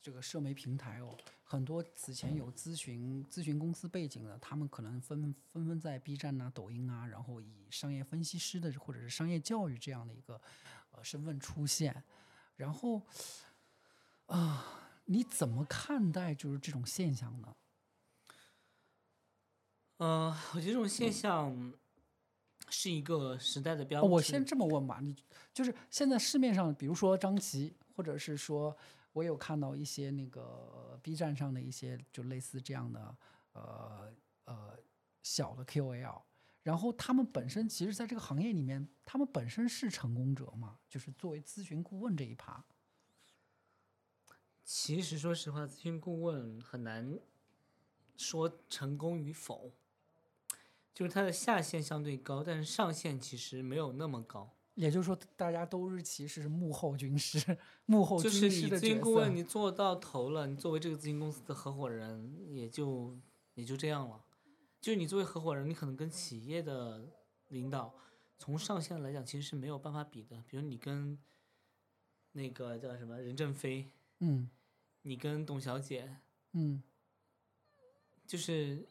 [0.00, 10.40] 这个社媒平台哦，很多此前有咨询咨询公司背景的，他们可能纷纷纷在 B 站呐、抖音啊，然后以商业分析师的或者是商业教育这样的一个
[10.92, 12.04] 呃身份出现，
[12.56, 13.02] 然后
[14.26, 17.54] 啊、你怎么看待就是这种现象呢？
[19.98, 21.72] 嗯、我觉得这种现象
[22.68, 24.10] 是一个时代的标哦志。
[24.10, 25.14] 我先这么问吧，你
[25.52, 28.76] 就是现在市面上，比如说张琪，或者是说
[29.12, 33.16] 我有看到一些那个 B 站上的一些就类似这样的
[33.52, 34.12] 呃
[34.44, 34.76] 呃
[35.22, 36.22] 小的 KOL，
[36.62, 42.64] 然后他们本身其实在这个行业里面，他们本身是成功者嘛，就是作为咨询顾问这一趴。
[44.64, 47.18] 其实说实话，咨询顾问很难
[48.16, 49.70] 说成功与否，
[50.94, 54.56] 就是它的下限相对高，但是上限其实没有那么高。
[54.74, 58.92] 也就是说，大家都是其实是幕后军师，幕后就是军师你咨的角色。
[58.94, 63.16] 询顾问，你做到头了，你作为这个咨询公司的合伙人，也就
[63.54, 64.24] 也就这样了。
[64.80, 67.08] 就是你作为合伙人，你可能跟企业的
[67.48, 67.94] 领导
[68.36, 70.42] 从上限来讲，其实是没有办法比的。
[70.48, 71.16] 比如你跟
[72.32, 74.50] 那个叫什么任正非，嗯
[75.02, 76.16] 你跟董小姐，
[76.52, 76.82] 嗯，
[78.26, 78.84] 就是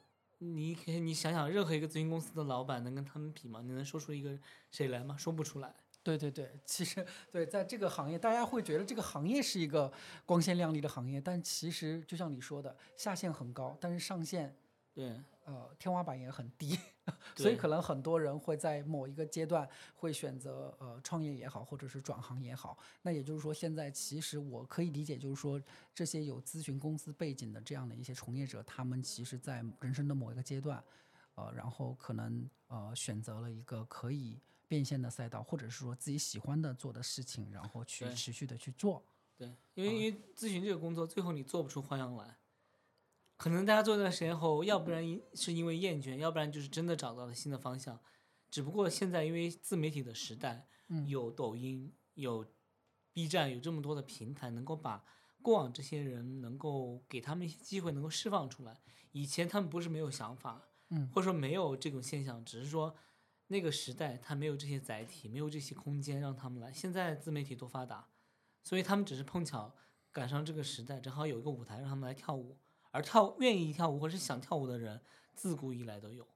[0.44, 3.62] 你可以你想想，任何一个咨询公司的老板能跟他们比吗？
[3.64, 4.38] 你能说出一个
[4.70, 5.16] 谁来吗？
[5.18, 5.74] 说不出来。
[6.04, 9.90] 对对对，其实对，在这个行业，大家会觉得这个行业是一个
[10.26, 14.54] 光鲜亮丽的行业，但其实就像你说的，下限很高，但是上限
[14.94, 16.78] 对，呃天花板也很低，
[17.36, 22.78] 所以可能很多人会在某一个阶段会选择呃创业也好，或者是转行也好。
[23.02, 25.62] 那也就是说，现在其实我可以理解，就是说
[25.94, 30.84] 这些有咨询公司背景的这样的一些从业者，他们其实在人生的某一个阶段，
[31.36, 39.04] 呃，然后可能呃选择了一个可以变现的赛道，或者是说自己喜欢的做的事情，然后去持续的去做。
[39.36, 42.38] 对，因为因为咨询这个工作，最后你做不出花样来。
[43.44, 45.04] 可能大家做一段时间后，要不然
[45.34, 48.00] 是因为厌倦，要不然就是真的找到了新的方向。
[48.50, 52.46] 只不过现在因为自媒体的时代，嗯有抖音、有
[53.12, 55.04] B 站，有这么多的平台，能够把
[55.42, 58.80] 过往这些人能够给他们一些机会，能够释放出来。
[59.12, 62.96] 以前他们不是没有想法，嗯或者说没有这种现象，只是说
[63.48, 66.72] 那个时代他没有这些载体，没有这些空间让他们来。
[66.72, 68.08] 现在自媒体多发达，
[68.64, 69.76] 所以他们只是碰巧
[70.14, 72.58] 赶上这个时代，正好有一个舞台让他们来跳舞。
[72.94, 75.02] 而跳愿意跳舞或是想跳舞的人，
[75.34, 76.28] 自古以来都有，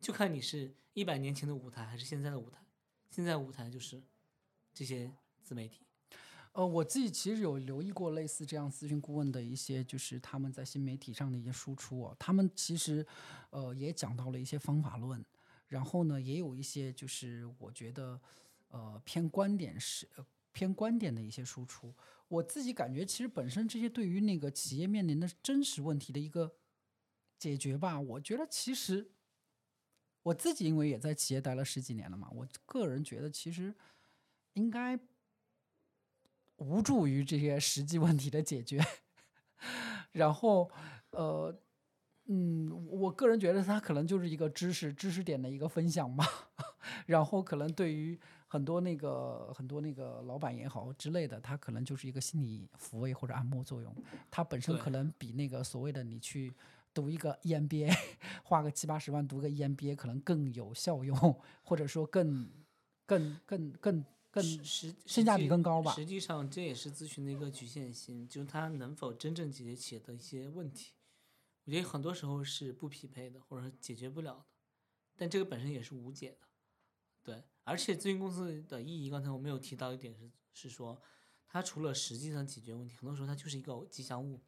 [0.00, 2.60] 就看你是一百年前的舞台还是现在的舞台。
[3.08, 4.02] 现在舞台就是
[4.74, 5.12] 这些
[5.44, 5.86] 自媒体。
[6.54, 12.16] 呃，我自己其实有留意过类似这样咨询顾问的一些，就是他们在新媒体上的一些输出哦。
[12.18, 13.06] 他们其实，
[13.50, 15.24] 呃，也讲到了一些方法论，
[15.68, 18.20] 然后呢，也有一些就是我觉得，
[18.70, 21.94] 呃，偏观点是、呃、偏观点的一些输出。
[22.32, 26.56] 我自己感觉，其实本身这些对于那个企业面临的真实问题的一个
[27.38, 29.10] 解决吧，我觉得其实
[30.22, 33.74] 我自己因为也在企业待了十几年了嘛，我个人觉得其实
[34.54, 34.98] 应该
[36.56, 38.80] 无助于这些实际问题的解决。
[40.12, 40.70] 然后，
[41.10, 41.54] 呃，
[42.26, 46.26] 嗯，我个人觉得它可能就是一个知识知识点的一个分享吧。
[47.06, 48.18] 然后可能对于
[48.52, 53.96] 很多那个很多那个老板也好之类的，他可能就是一个心理抚慰或者按摩作用。
[54.30, 56.52] 它本身可能比那个所谓的你去
[56.92, 57.90] 读一个 E EMBA，
[58.44, 61.16] 花个七八十万读个 E EMBA 可能更有效用，
[61.62, 62.46] 或者说更
[63.06, 65.94] 更更更更实实性价比更高吧。
[65.94, 70.92] 实际上，这也是咨询的一个局限性，就是它能否真正解决企业的一些问题。
[71.64, 74.44] 我觉得很多时候是不匹配的，或者说解决不了的，
[75.16, 76.46] 但这个本身也是无解的。
[77.22, 81.00] 对，而且咨询公司的意义，刚才我没有提到一点是，是说
[81.46, 84.42] 它除了实际上解决问题，很多时候它就是一个吉祥物。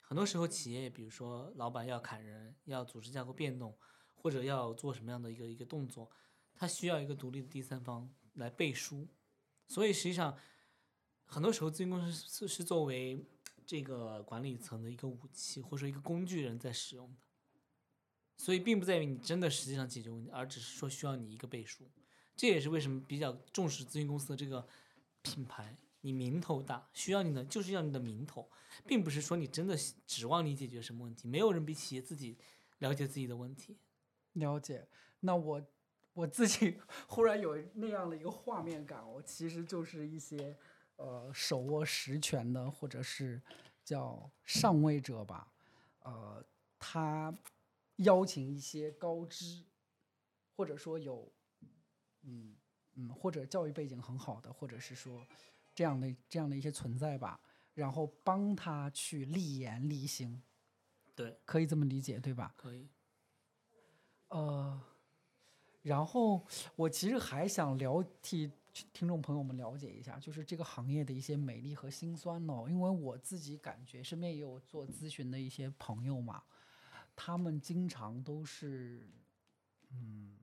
[0.00, 3.78] 很多时候企业，比如说老板要砍人，要组织架构变动，
[4.14, 6.10] 或者要做什么样的一个一个动作，
[6.54, 9.08] 它需要一个独立的第三方来背书。
[9.68, 10.36] 所以实际上，
[11.24, 13.24] 很多时候咨询公司是是作为
[13.64, 17.20] 这个管理层的一个武器，或者说一个工具人在使用的。
[18.36, 21.90] 所以并不在于你真的实际上解决问题，而只是说需要你一个背书。
[22.42, 24.66] 这也是为什么比较重视咨询公司的这个
[25.22, 25.76] 品牌。
[26.00, 28.50] 你名头大，需要你的就是要你的名头，
[28.84, 29.76] 并不是说你真的
[30.08, 31.28] 指望你解决什么问题。
[31.28, 32.36] 没有人比企业自己
[32.80, 33.76] 了解自己的问题。
[34.32, 34.84] 了解。
[35.20, 35.64] 那我
[36.14, 40.58] 我自己 忽然有那样的一个画面感，我其实就是一些
[40.96, 43.40] 呃手握实权的，或者是
[43.84, 45.46] 叫上位者吧，
[46.00, 46.44] 呃，
[46.76, 47.32] 他
[47.98, 49.62] 邀请一些高知，
[50.56, 51.30] 或者说有
[52.22, 52.54] 嗯
[52.94, 55.26] 嗯或者教育背景很好的，或者是说。
[55.74, 57.40] 这样的这样的一些存在吧，
[57.72, 60.42] 然后帮他去立言立行，
[61.14, 62.52] 对，可以这么理解，对吧？
[62.58, 62.86] 可以。
[64.28, 64.78] 呃，
[65.80, 68.52] 然后我其实还想了替
[68.92, 76.42] 听众朋友们了解一下，就是这个行业的一些美丽和辛酸哦，因为我自己感觉身边也有做咨询的一些朋友嘛，
[77.16, 79.08] 他们经常都是，
[79.88, 80.36] 嗯。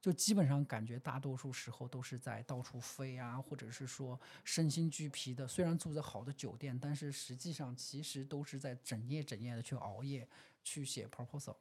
[0.00, 5.46] 就基本上感觉大多数时候都是在到处飞啊，或者是说身心俱疲的。
[5.46, 10.26] 虽然住在好的酒店，但是实际上其实都是在整夜整夜的去熬夜
[10.64, 11.56] 去写 proposal。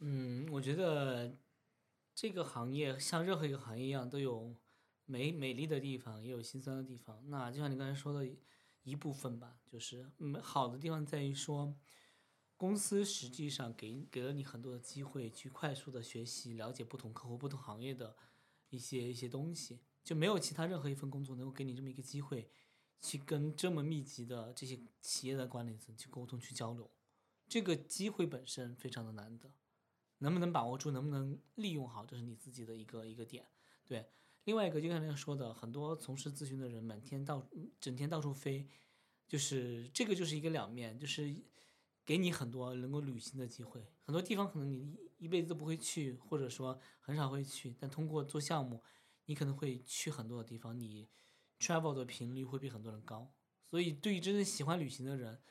[0.00, 1.34] 嗯，我觉得
[2.14, 4.54] 这个行业像任何一个行业一样，都有
[5.06, 7.22] 美美丽的地方，也有心酸的地方。
[7.30, 8.28] 那就像你刚才说的
[8.82, 11.74] 一部分吧，就是嗯，好的地方在于说。
[12.56, 18.16] 公司实际上给给了你很多的机会，去快速的学习、了解不同客户、不同行业的
[18.70, 22.48] 一些一些东西，就没有其他任何一份工作能够给你这么一个机会，
[22.98, 26.90] 去跟这么密集的这些企业的管理层去沟通、去交流。
[27.46, 29.52] 这个机会本身非常的难得，
[30.18, 33.46] 能不能把握住，能不能利用好，这是你自己的一个一个点。
[33.84, 34.08] 对，
[34.44, 37.46] 另外一个就刚才说的，很多从事咨询的人，满天到
[37.78, 38.66] 整天到处飞，
[39.28, 41.36] 就是这个就是一个两面，就是。
[42.06, 48.80] 给你很多能够旅行的机会，很多地方可能你一辈子都不会去，或者说很少会去，但通过做项目，
[49.24, 51.08] 你可能会去很多的地方，你
[51.58, 53.34] travel 的频率会比很多人高。
[53.64, 55.42] 所以，对于真正喜欢旅行的人，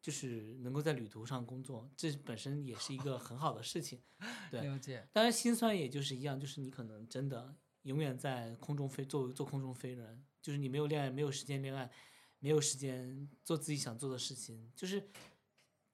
[0.00, 4.02] 就是能够在旅途上工作，这本身也是一个很好的事情。
[4.50, 5.06] 对，了解。
[5.12, 11.92] 当然，心酸也就是一样，就是你可能真的永远在空中飞，做做空中飞人，就是你没有恋爱，没有时间恋爱，
[12.38, 15.10] 没有时间做自己想做的事情，就是。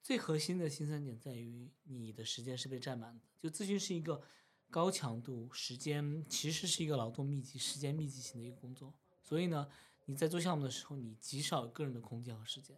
[0.05, 3.23] 最核心的新三点在于，你的时间是被占满的。
[3.39, 4.21] 就咨询是一个
[4.69, 8.93] 高强度、时间其实是一个劳动密集、时间密集型的一个工作。
[9.23, 9.67] 所以呢，
[10.05, 12.77] 你在做项目的时候，你极少有个人的空间和时间。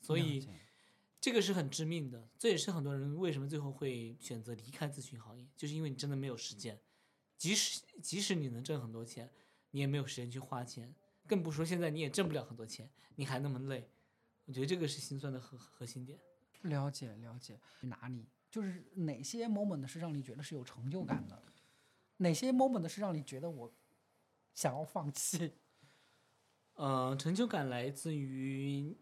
[0.00, 0.44] 所以，
[1.20, 2.28] 这个是很致命的。
[2.36, 6.76] 这也是很多人为什么最后会选择离开咨询行业，就是因为你真的没有时间。
[7.38, 9.30] 即使即使你能挣很多钱，
[9.70, 10.92] 你也没有时间去花钱，
[11.28, 13.88] 更不说现在你也挣不了很多钱，你还那么累。
[14.46, 16.18] 我觉得这个是心酸的核核心点。
[16.62, 21.42] 了解了解，哪里就是哪些 moment 是让你觉得是有成就感的？
[22.18, 23.74] 哪些 moment 是让你觉得我
[24.54, 25.54] 想要放弃？
[26.74, 28.96] 呃，成就感来自于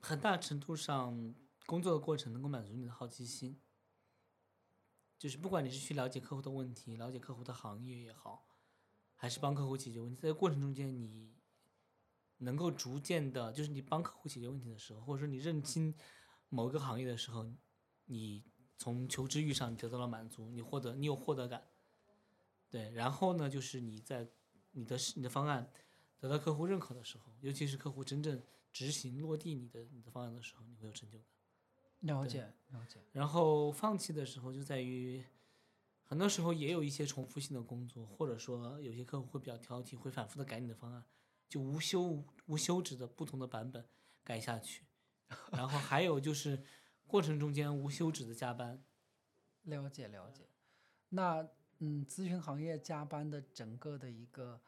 [0.00, 1.34] 很大程度上
[1.66, 3.60] 工作的过程能够满足你的好奇心，
[5.18, 8.46] 就是不管你是去了解客户的问题，了解客户的行业也好，
[9.16, 11.34] 还是帮客户解决问题，在过程中间你
[12.38, 15.94] 能够逐渐的，就是你帮客户解决问题的时候，或者说你认清。
[16.48, 17.46] 某一个行业的时候，
[18.06, 18.44] 你
[18.76, 21.62] 从求知欲上得到了满足，你获得你有获得感，
[22.70, 24.28] 对，然后呢，就是你在
[24.72, 25.70] 你的你的方案
[26.18, 31.26] 得到客户认可的时候，尤其是客户真正执行落地你的你的方案的时候，你会有成就感。
[32.00, 33.00] 了解了解。
[33.12, 35.24] 然后放弃的时候就在于，
[36.04, 41.04] 很多时候也有一些重复性的工作，或者说有些客户会比较挑剔，会反复的改你的方案，
[41.48, 43.84] 就无休无休止的不同的版本
[44.22, 44.84] 改下去。
[45.52, 46.64] 然后还有就是，
[47.06, 48.82] 过程中间无休止的加班。
[49.64, 50.48] 了解了解，
[51.10, 51.46] 那
[51.80, 54.60] 嗯，咨询行业加班的整个的一个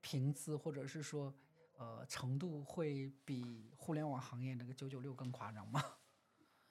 [0.00, 1.34] 频次或者是说
[1.76, 5.82] 呃程度，会比互联网行业那个九九六更夸张吗？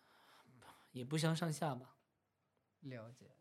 [0.93, 1.97] 也不相上下吧。
[2.81, 3.31] 了解。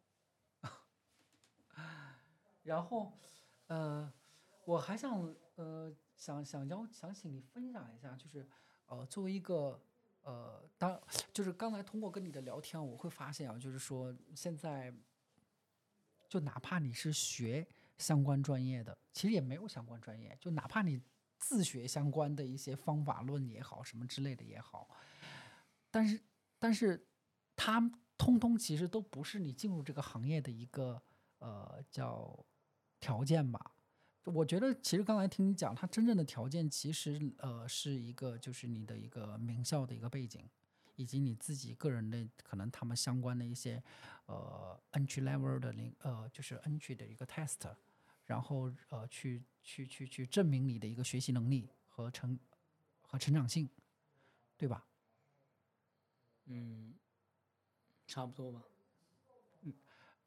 [2.64, 3.12] 然后
[3.68, 4.12] 呃，
[4.64, 8.49] 我还想呃想想邀想请你分享一下，就是。
[8.87, 9.80] 呃，作为一个
[10.22, 11.01] 呃，当
[11.32, 14.93] 就是刚才通过跟你的聊天，我会发现啊，就是说现在，
[16.28, 17.66] 就哪怕你是学
[17.99, 21.01] 相关专业的，其实也没有相关专业，就哪怕你
[21.39, 24.89] 自学相关的一些方法论也好，什么之类的也好，
[25.91, 26.20] 但是
[26.59, 27.07] 但是
[27.55, 31.03] 它通通其实都不是你进入这个行业的一个
[31.39, 32.45] 呃叫
[32.99, 33.73] 条件吧。
[34.24, 40.48] 我觉得其实刚才听你讲，它真正的条件其实呃是一个就是你的一个名校的一个背景，
[40.96, 43.82] 以及你自己个人的可能他们相关的一些
[44.26, 47.70] 呃 entry level 的那呃就是 entry 的一个 test，
[48.24, 52.38] 然后呃去去去去证明你的一个学习能力和成
[53.02, 53.68] 和成长性，
[54.56, 54.86] 对吧？
[56.46, 56.94] 嗯，
[58.06, 58.62] 差不多吧。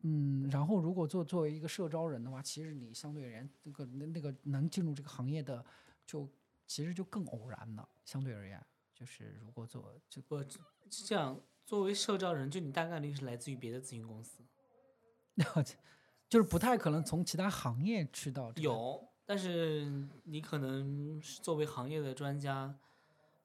[0.02, 5.66] 嗯，然后如果做作为一个社招人的话，其实你相对而言，那个那那个能进入这个行业的，
[6.06, 6.30] 就
[6.68, 7.88] 其实就更偶然了。
[8.06, 10.46] 相对而言，就是如果做这个
[10.90, 14.44] 是这样，作为社招人，就你大概率是来自于别的咨询公司。
[16.30, 22.78] 就是不太可能从其他行业去到、这个、有，但是你可能是作为行业的专家，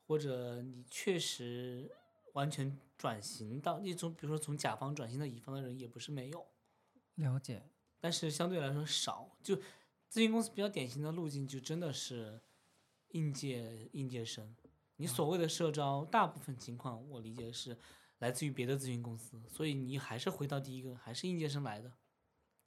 [0.06, 1.88] 或者你确实
[2.32, 6.46] 完全转型到一种，比如说从甲方转型到乙方的人也不是没有，
[7.16, 9.36] 了解，但是相对来说少。
[9.42, 12.40] 就咨询公司比较典型的路径，就真的是
[13.08, 14.54] 应届应届生。
[14.94, 17.76] 你所谓的社招，大部分情况我理解是
[18.18, 21.92] 来自于别的咨询公司，所以你还是回到第一个，还是应届生来的。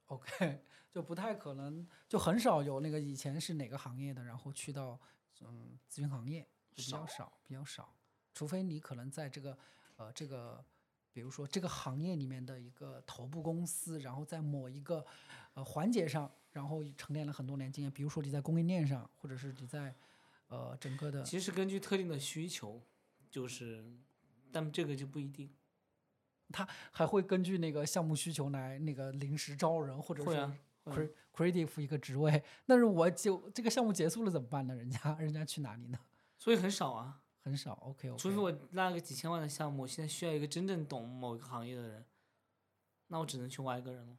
[0.08, 5.00] OK， 就不太可能，就很少有那个以前是哪个行业的，然后去到
[5.40, 6.42] 嗯咨询行业，
[6.74, 7.96] 就比较少少，比较少。
[8.34, 9.58] 除非你可能在这个
[9.98, 10.64] 呃这个，
[11.12, 15.06] 比如说这个行业里面的一个头部公司，然后在某一个
[15.54, 19.96] 呃环节上，然后沉淀了很多年经验，比如说你在供应链上，或者是你在
[20.48, 22.82] 呃整个的其实根据特定的需求，
[23.30, 23.86] 就是，
[24.52, 25.50] 但这个就不一定。
[26.52, 30.30] 他还会根据那个项目需求来那个临时招人，或者是
[30.86, 32.44] cre creative 一个职位。
[32.68, 34.76] 但是我就这个项目结束了怎么办呢？
[34.76, 35.98] 人家人家去哪里呢？
[36.38, 37.24] 所以很少啊。
[37.46, 37.74] 很少。
[37.84, 38.18] OK OK。
[38.18, 42.04] 除非我拉个几千万的项目，我现在需要一个真正懂某一个行业的人，
[43.08, 44.18] 那我只能去挖一个人了。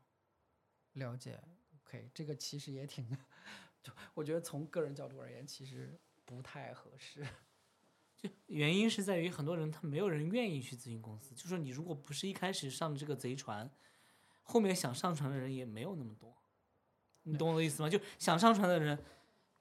[0.92, 1.40] 了解。
[1.82, 3.04] OK，这个其实也挺，
[3.82, 7.26] 就我觉得从个人角度而言，其实不太合适。
[8.16, 13.68] 就原因是在于很多人他没有人愿意去咨询公司，就说你如果不是一开始上这个贼船，
[14.42, 16.34] 后面想上船的人也没有那么多，
[17.24, 17.90] 你懂我的意思吗？
[17.90, 19.04] 就想上船的人，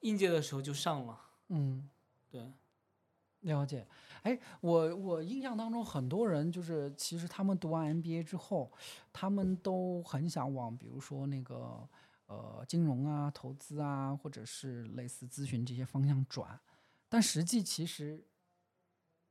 [0.01, 1.89] 应届的时候就上了，嗯，
[2.29, 2.53] 对，
[3.45, 3.87] 了解。
[4.23, 8.71] 哎，我我印象当中，很多人就是其实他们读完 MBA 之后，
[9.13, 11.87] 他们都很想往比如说那个
[12.25, 16.59] 呃金融啊、投资啊，或者是类似咨询这些方向转，
[17.07, 18.25] 但实际其实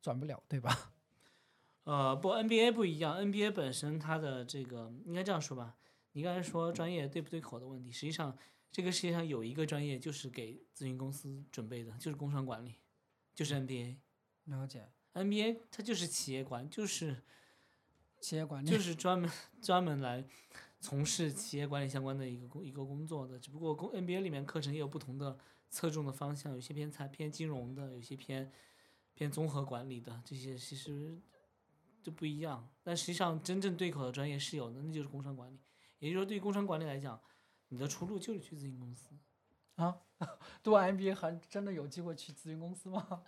[0.00, 0.92] 转不了，对吧？
[1.84, 5.76] 呃，不，NBA 不一样，NBA 本身它的这个应该这样说吧，
[6.12, 8.38] 你刚才说专业对不对口的问题，实际上
[8.70, 12.76] 这个世界上有一个专业就是给咨询公司准备的，就是工商管理，
[13.34, 13.96] 就是 NBA。
[14.47, 14.88] 了解。
[15.14, 17.22] NBA 它就是企业管，就是
[18.20, 19.30] 企业管理就是 专门
[19.62, 20.24] 专门来
[20.80, 25.38] 从事企业管理相关的一个工一个工作的，只不过工 NBA 里面课程也有不同的
[25.70, 28.51] 侧重的方向，有些偏财偏金融的，有些偏
[29.14, 31.16] 偏综合管理的，这些其实
[32.03, 32.68] 就不一样。
[32.82, 35.59] 但实际上真正对口的专业是有的，那就是工商管理。
[36.01, 37.18] 也就是说，对于工商管理来讲，
[37.68, 39.11] 你的出路就是去咨询公司。
[39.76, 40.03] 啊，
[40.62, 43.22] 读完 MBA 还真的有机会去咨询公司吗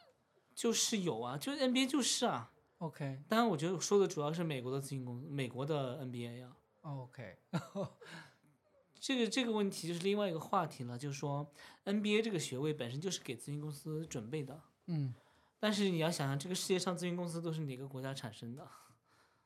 [0.56, 2.50] 就是有啊，就是 NBA 就是啊。
[2.78, 6.56] ？OK 当然，我觉得我说的主要是美国的咨询公司，美国的 NBA 啊。
[6.82, 7.36] OK，
[9.00, 11.50] 这个这个问题就是另外一个话题了，就是说
[11.84, 15.14] NBA 这个学位本身就是给咨询公司准备的，嗯
[15.58, 18.68] 但是你要想想，这个世界上咨询公司都是哪个国家产生的？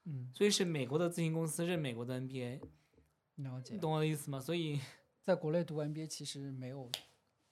[0.05, 2.61] 嗯，所以是美国的咨询公司认美国的 NBA，
[3.37, 3.81] 了解你。
[3.81, 4.41] 懂我的意思吗？
[4.41, 4.81] 所以
[5.23, 6.91] 在国内读 NBA 其实没有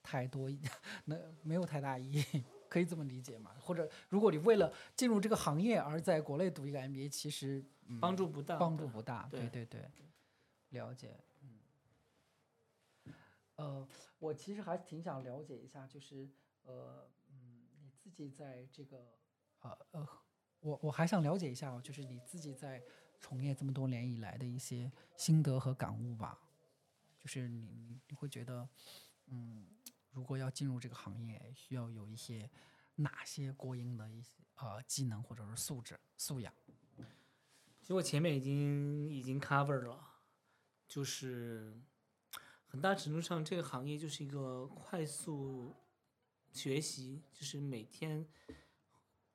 [0.03, 0.61] 太多意，
[1.07, 3.55] 那没有太大意义，可以这么理解吗？
[3.61, 8.57] 或者如果你为了进入这个行业而在国内读一个 MBA，其实、嗯、帮助不大。
[8.57, 9.29] 帮助对不大。
[9.31, 11.17] 对对对对，了解。
[11.43, 13.15] 嗯，
[13.57, 13.89] 呃，
[14.19, 16.29] 我其实还挺想了解一下，就是
[16.63, 19.19] 呃，嗯，你自己在这个
[19.61, 20.09] 呃呃，
[20.61, 22.83] 我我还想了解一下哦，就是你自己在
[23.21, 26.39] 从业这么多年以来的一些心得和感悟吧。
[27.19, 28.69] 就是你你你会觉得，
[29.27, 29.67] 嗯，
[30.19, 32.51] 如果要进入这个行业，需要有一些
[32.97, 36.53] 哪些过硬的一些呃技能或者是素质素养？
[37.81, 40.05] 其实我前面已经已经 cover 了，
[40.89, 41.81] 就是
[42.67, 45.77] 很大程度上这个行业就是一个快速
[46.51, 48.27] 学习，就是每天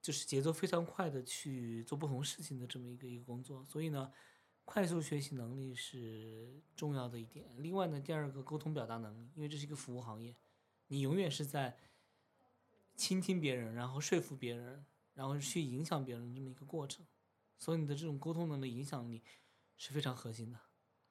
[0.01, 4.11] 就是节奏非常快的去做不同事情的这么一个一个工作，所以呢，
[4.65, 7.49] 快速学习能力是重要的一点。
[7.57, 10.35] 另外呢，第二个沟通表达能力，因为这是一个服务行业，
[10.87, 11.77] 你永远是在
[12.95, 17.05] 倾听别人，然后说服别人，然后去影响别人这么一个过程。
[17.57, 19.21] 所以你的这种沟通能力、影响力
[19.77, 20.59] 是非常核心的。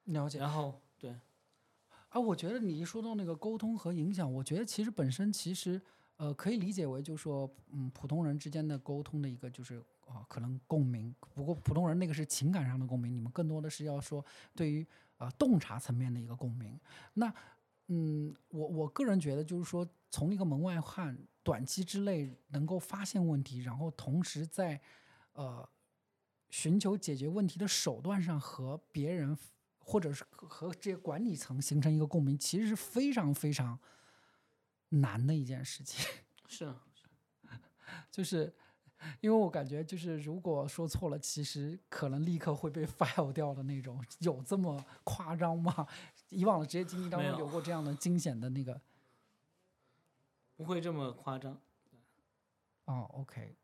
[0.05, 0.39] 了解。
[0.39, 1.15] 然后，对，
[2.09, 5.81] 啊，我觉得你一说到那个沟通和影响，我觉得其实本身其实
[6.17, 11.15] 呃可以理解为就是说，嗯，普通人之间的沟通的一个就是啊、可能共鸣。
[11.33, 14.23] 不过普通人那个是情感上的共鸣，你们更多的是要说
[14.55, 14.85] 对于
[15.17, 16.79] 啊、洞察层面的一个共鸣。
[17.13, 17.33] 那
[17.87, 24.81] 嗯，我我个人觉得就是说，从一个门外汉短期之内能够发现问题，然后同时在
[25.33, 25.67] 呃
[26.49, 29.37] 寻求解决问题的手段上和别人
[29.79, 33.77] 或者是和这些管理层形成一个共鸣，其实是非常非常
[34.89, 36.05] 难的一件事情。
[36.47, 36.81] 是啊，
[38.09, 38.55] 就是
[39.19, 45.85] 因为我感觉，就是如果说错了，其实可能立刻会被 file 掉的那种，有这么夸张吗？
[46.33, 48.79] 以往的职业经历当中有过这样的惊险的那个
[50.55, 51.59] 不会这么夸张。
[52.85, 53.55] 哦，OK，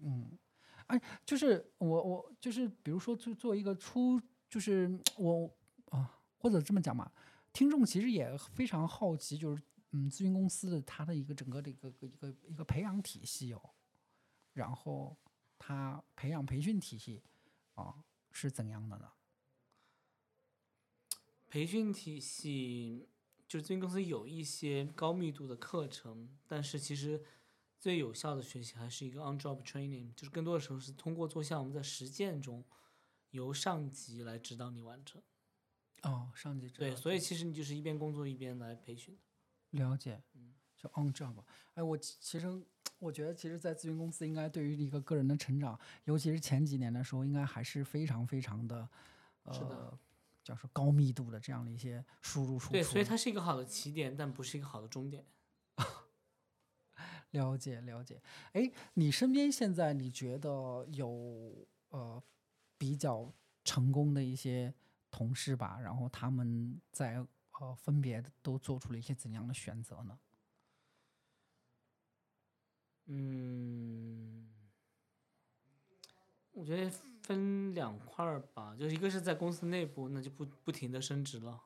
[0.00, 0.38] 嗯，
[0.86, 5.50] 哎，就是我我就是比如说做做一个初，就是我
[5.90, 7.10] 啊，或者这么讲嘛，
[7.52, 13.60] 听众其实也非常好奇，就是嗯，咨询公司的它的一个整个的一个一个一个培养体系哦，
[14.52, 15.16] 然后
[15.58, 17.22] 它培养培训体系
[17.74, 19.10] 啊是怎样的呢？
[21.52, 23.06] 培训体系
[23.46, 27.22] 就是咨询公司有一些高密度的课程，但是其实
[27.78, 32.64] 最有效的学习还是一个 on job training，就是更多的时候是通过做项目在实践中，
[33.32, 35.20] 由上级来指导你完成。
[36.04, 39.14] 哦，上级指对，所以其实你就是一边工作一边来培训。
[39.72, 41.34] 了解，嗯，就 on job。
[41.74, 42.48] 哎，我其其实
[42.98, 48.88] 我觉得，其实，在咨询公司应该对于一个个人的成长，尤其是前几年的时候，应该还是非常非常的，
[49.52, 49.98] 是的呃，
[50.42, 52.72] 叫说高密度的这样的一些输入输出。
[52.72, 55.26] 对，所以它是一个好的起点，但不是一个好的终点。
[57.30, 58.20] 了 解了解。
[58.52, 62.22] 哎，你身边现在你觉得有呃
[62.76, 63.32] 比较
[63.64, 64.74] 成功的一些
[65.10, 67.26] 同事吧，然后他们在
[67.60, 70.18] 呃分别都做出了一些怎样的选择呢？
[73.06, 74.52] 嗯，
[76.52, 76.90] 我觉得
[77.22, 81.62] 分两块儿吧，就是一个是在公司内部，那就不不停的升职了，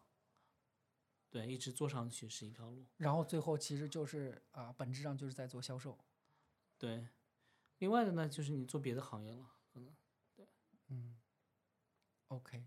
[1.31, 5.99] 对，一直做上去是一条路，然后最后其实就是啊、本质上就是在做销售。
[6.79, 7.09] 对。
[7.79, 9.95] 另外的呢，就是你做别的行业了，可能
[10.35, 10.47] 对
[10.89, 11.15] 嗯
[12.29, 12.65] ，OK，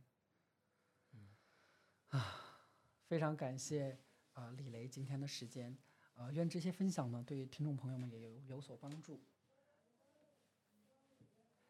[2.09, 2.69] 啊，
[3.07, 3.97] 非常感谢
[4.33, 5.75] 啊、李雷今天的时间，
[6.13, 9.19] 啊，愿这些分享呢对听众朋友们也有有所帮助。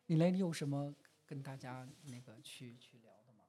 [0.08, 0.94] 李雷，你有什么
[1.30, 3.44] 跟大家那个去去聊的吗？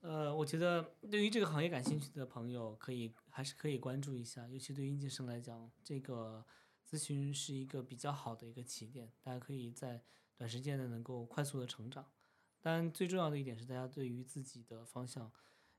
[0.00, 6.44] 呃，我觉得对于这个行业感兴趣的朋友，可以还是可以关注一下，尤其对应届生来讲，这个
[6.86, 10.02] 咨询是一个比较好的一个起点，大家可以在
[10.36, 12.06] 短时间内能够快速的成长。
[12.60, 15.32] 但，最重要的一点是，大家对于自己的方向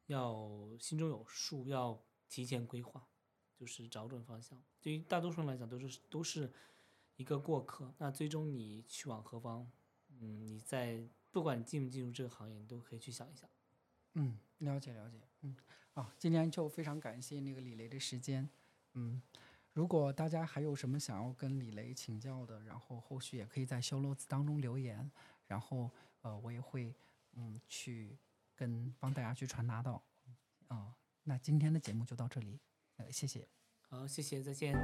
[0.07, 3.07] 要心中有数，要提前规划，
[3.53, 4.59] 就是找准方向。
[4.81, 6.51] 对于大多数人来讲，都是都是
[7.17, 7.93] 一个过客。
[7.99, 9.69] 那最终你去往何方，
[10.09, 13.49] 嗯，你在不管你进不进入这个行业，你都可以去想一想。
[14.13, 15.55] 嗯，了解了解，嗯，
[15.93, 18.49] 啊，今天就非常感谢那个李雷的时间，
[18.93, 19.21] 嗯，
[19.73, 25.11] 如果大家还有什么想要跟李雷请教的，然后后续也可以在修 notes 当中留言，
[25.45, 26.91] 然后呃，我也会
[27.33, 28.17] 嗯去
[28.55, 30.01] 跟帮大家去传达到，
[30.67, 32.59] 啊、那今天的节目就到这里，
[32.95, 33.47] 呃，谢谢。
[33.81, 34.75] 好，谢谢，再见。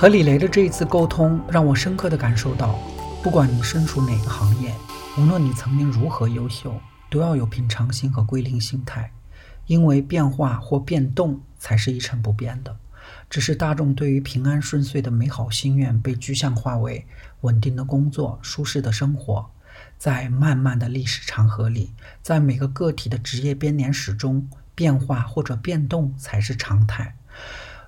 [0.00, 2.74] 和李雷的这一次沟通，让我深刻地感受到，
[3.22, 4.74] 不管你身处哪个行业，
[5.18, 6.74] 无论你曾经如何优秀，
[7.10, 9.12] 都要有平常心和归零心态，
[9.66, 12.74] 因为变化或变动才是一成不变的。
[13.28, 17.06] 只是大众对于平安顺遂的美好心愿被具象化为
[17.42, 19.50] 稳定的工作、舒适的生活。
[19.98, 21.92] 在漫漫的历史长河里，
[22.22, 27.14] 在每个个体的职业编年史中，变化或者变动才是常态。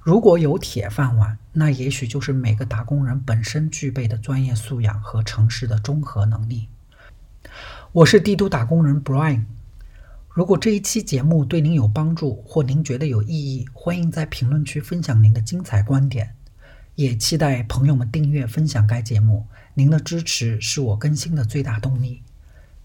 [0.05, 6.67] 如果有铁饭碗，那也许就是每个打工人本身具备的专业素养和城市的综合能力。
[7.93, 9.45] 我是帝都打工人 Brian。
[10.29, 16.35] 如果这一期节目对您有帮助，或您觉得有意义，欢迎在评论区分享您的精彩观点。
[16.97, 22.23] 也期待朋友们订阅分享该节目，您的支持是我更新的最大动力。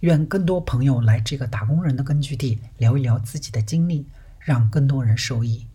[0.01, 4.05] 愿更多朋友来这个打工人的根据地聊一聊自己的经历，
[4.39, 5.65] 让更多人受益。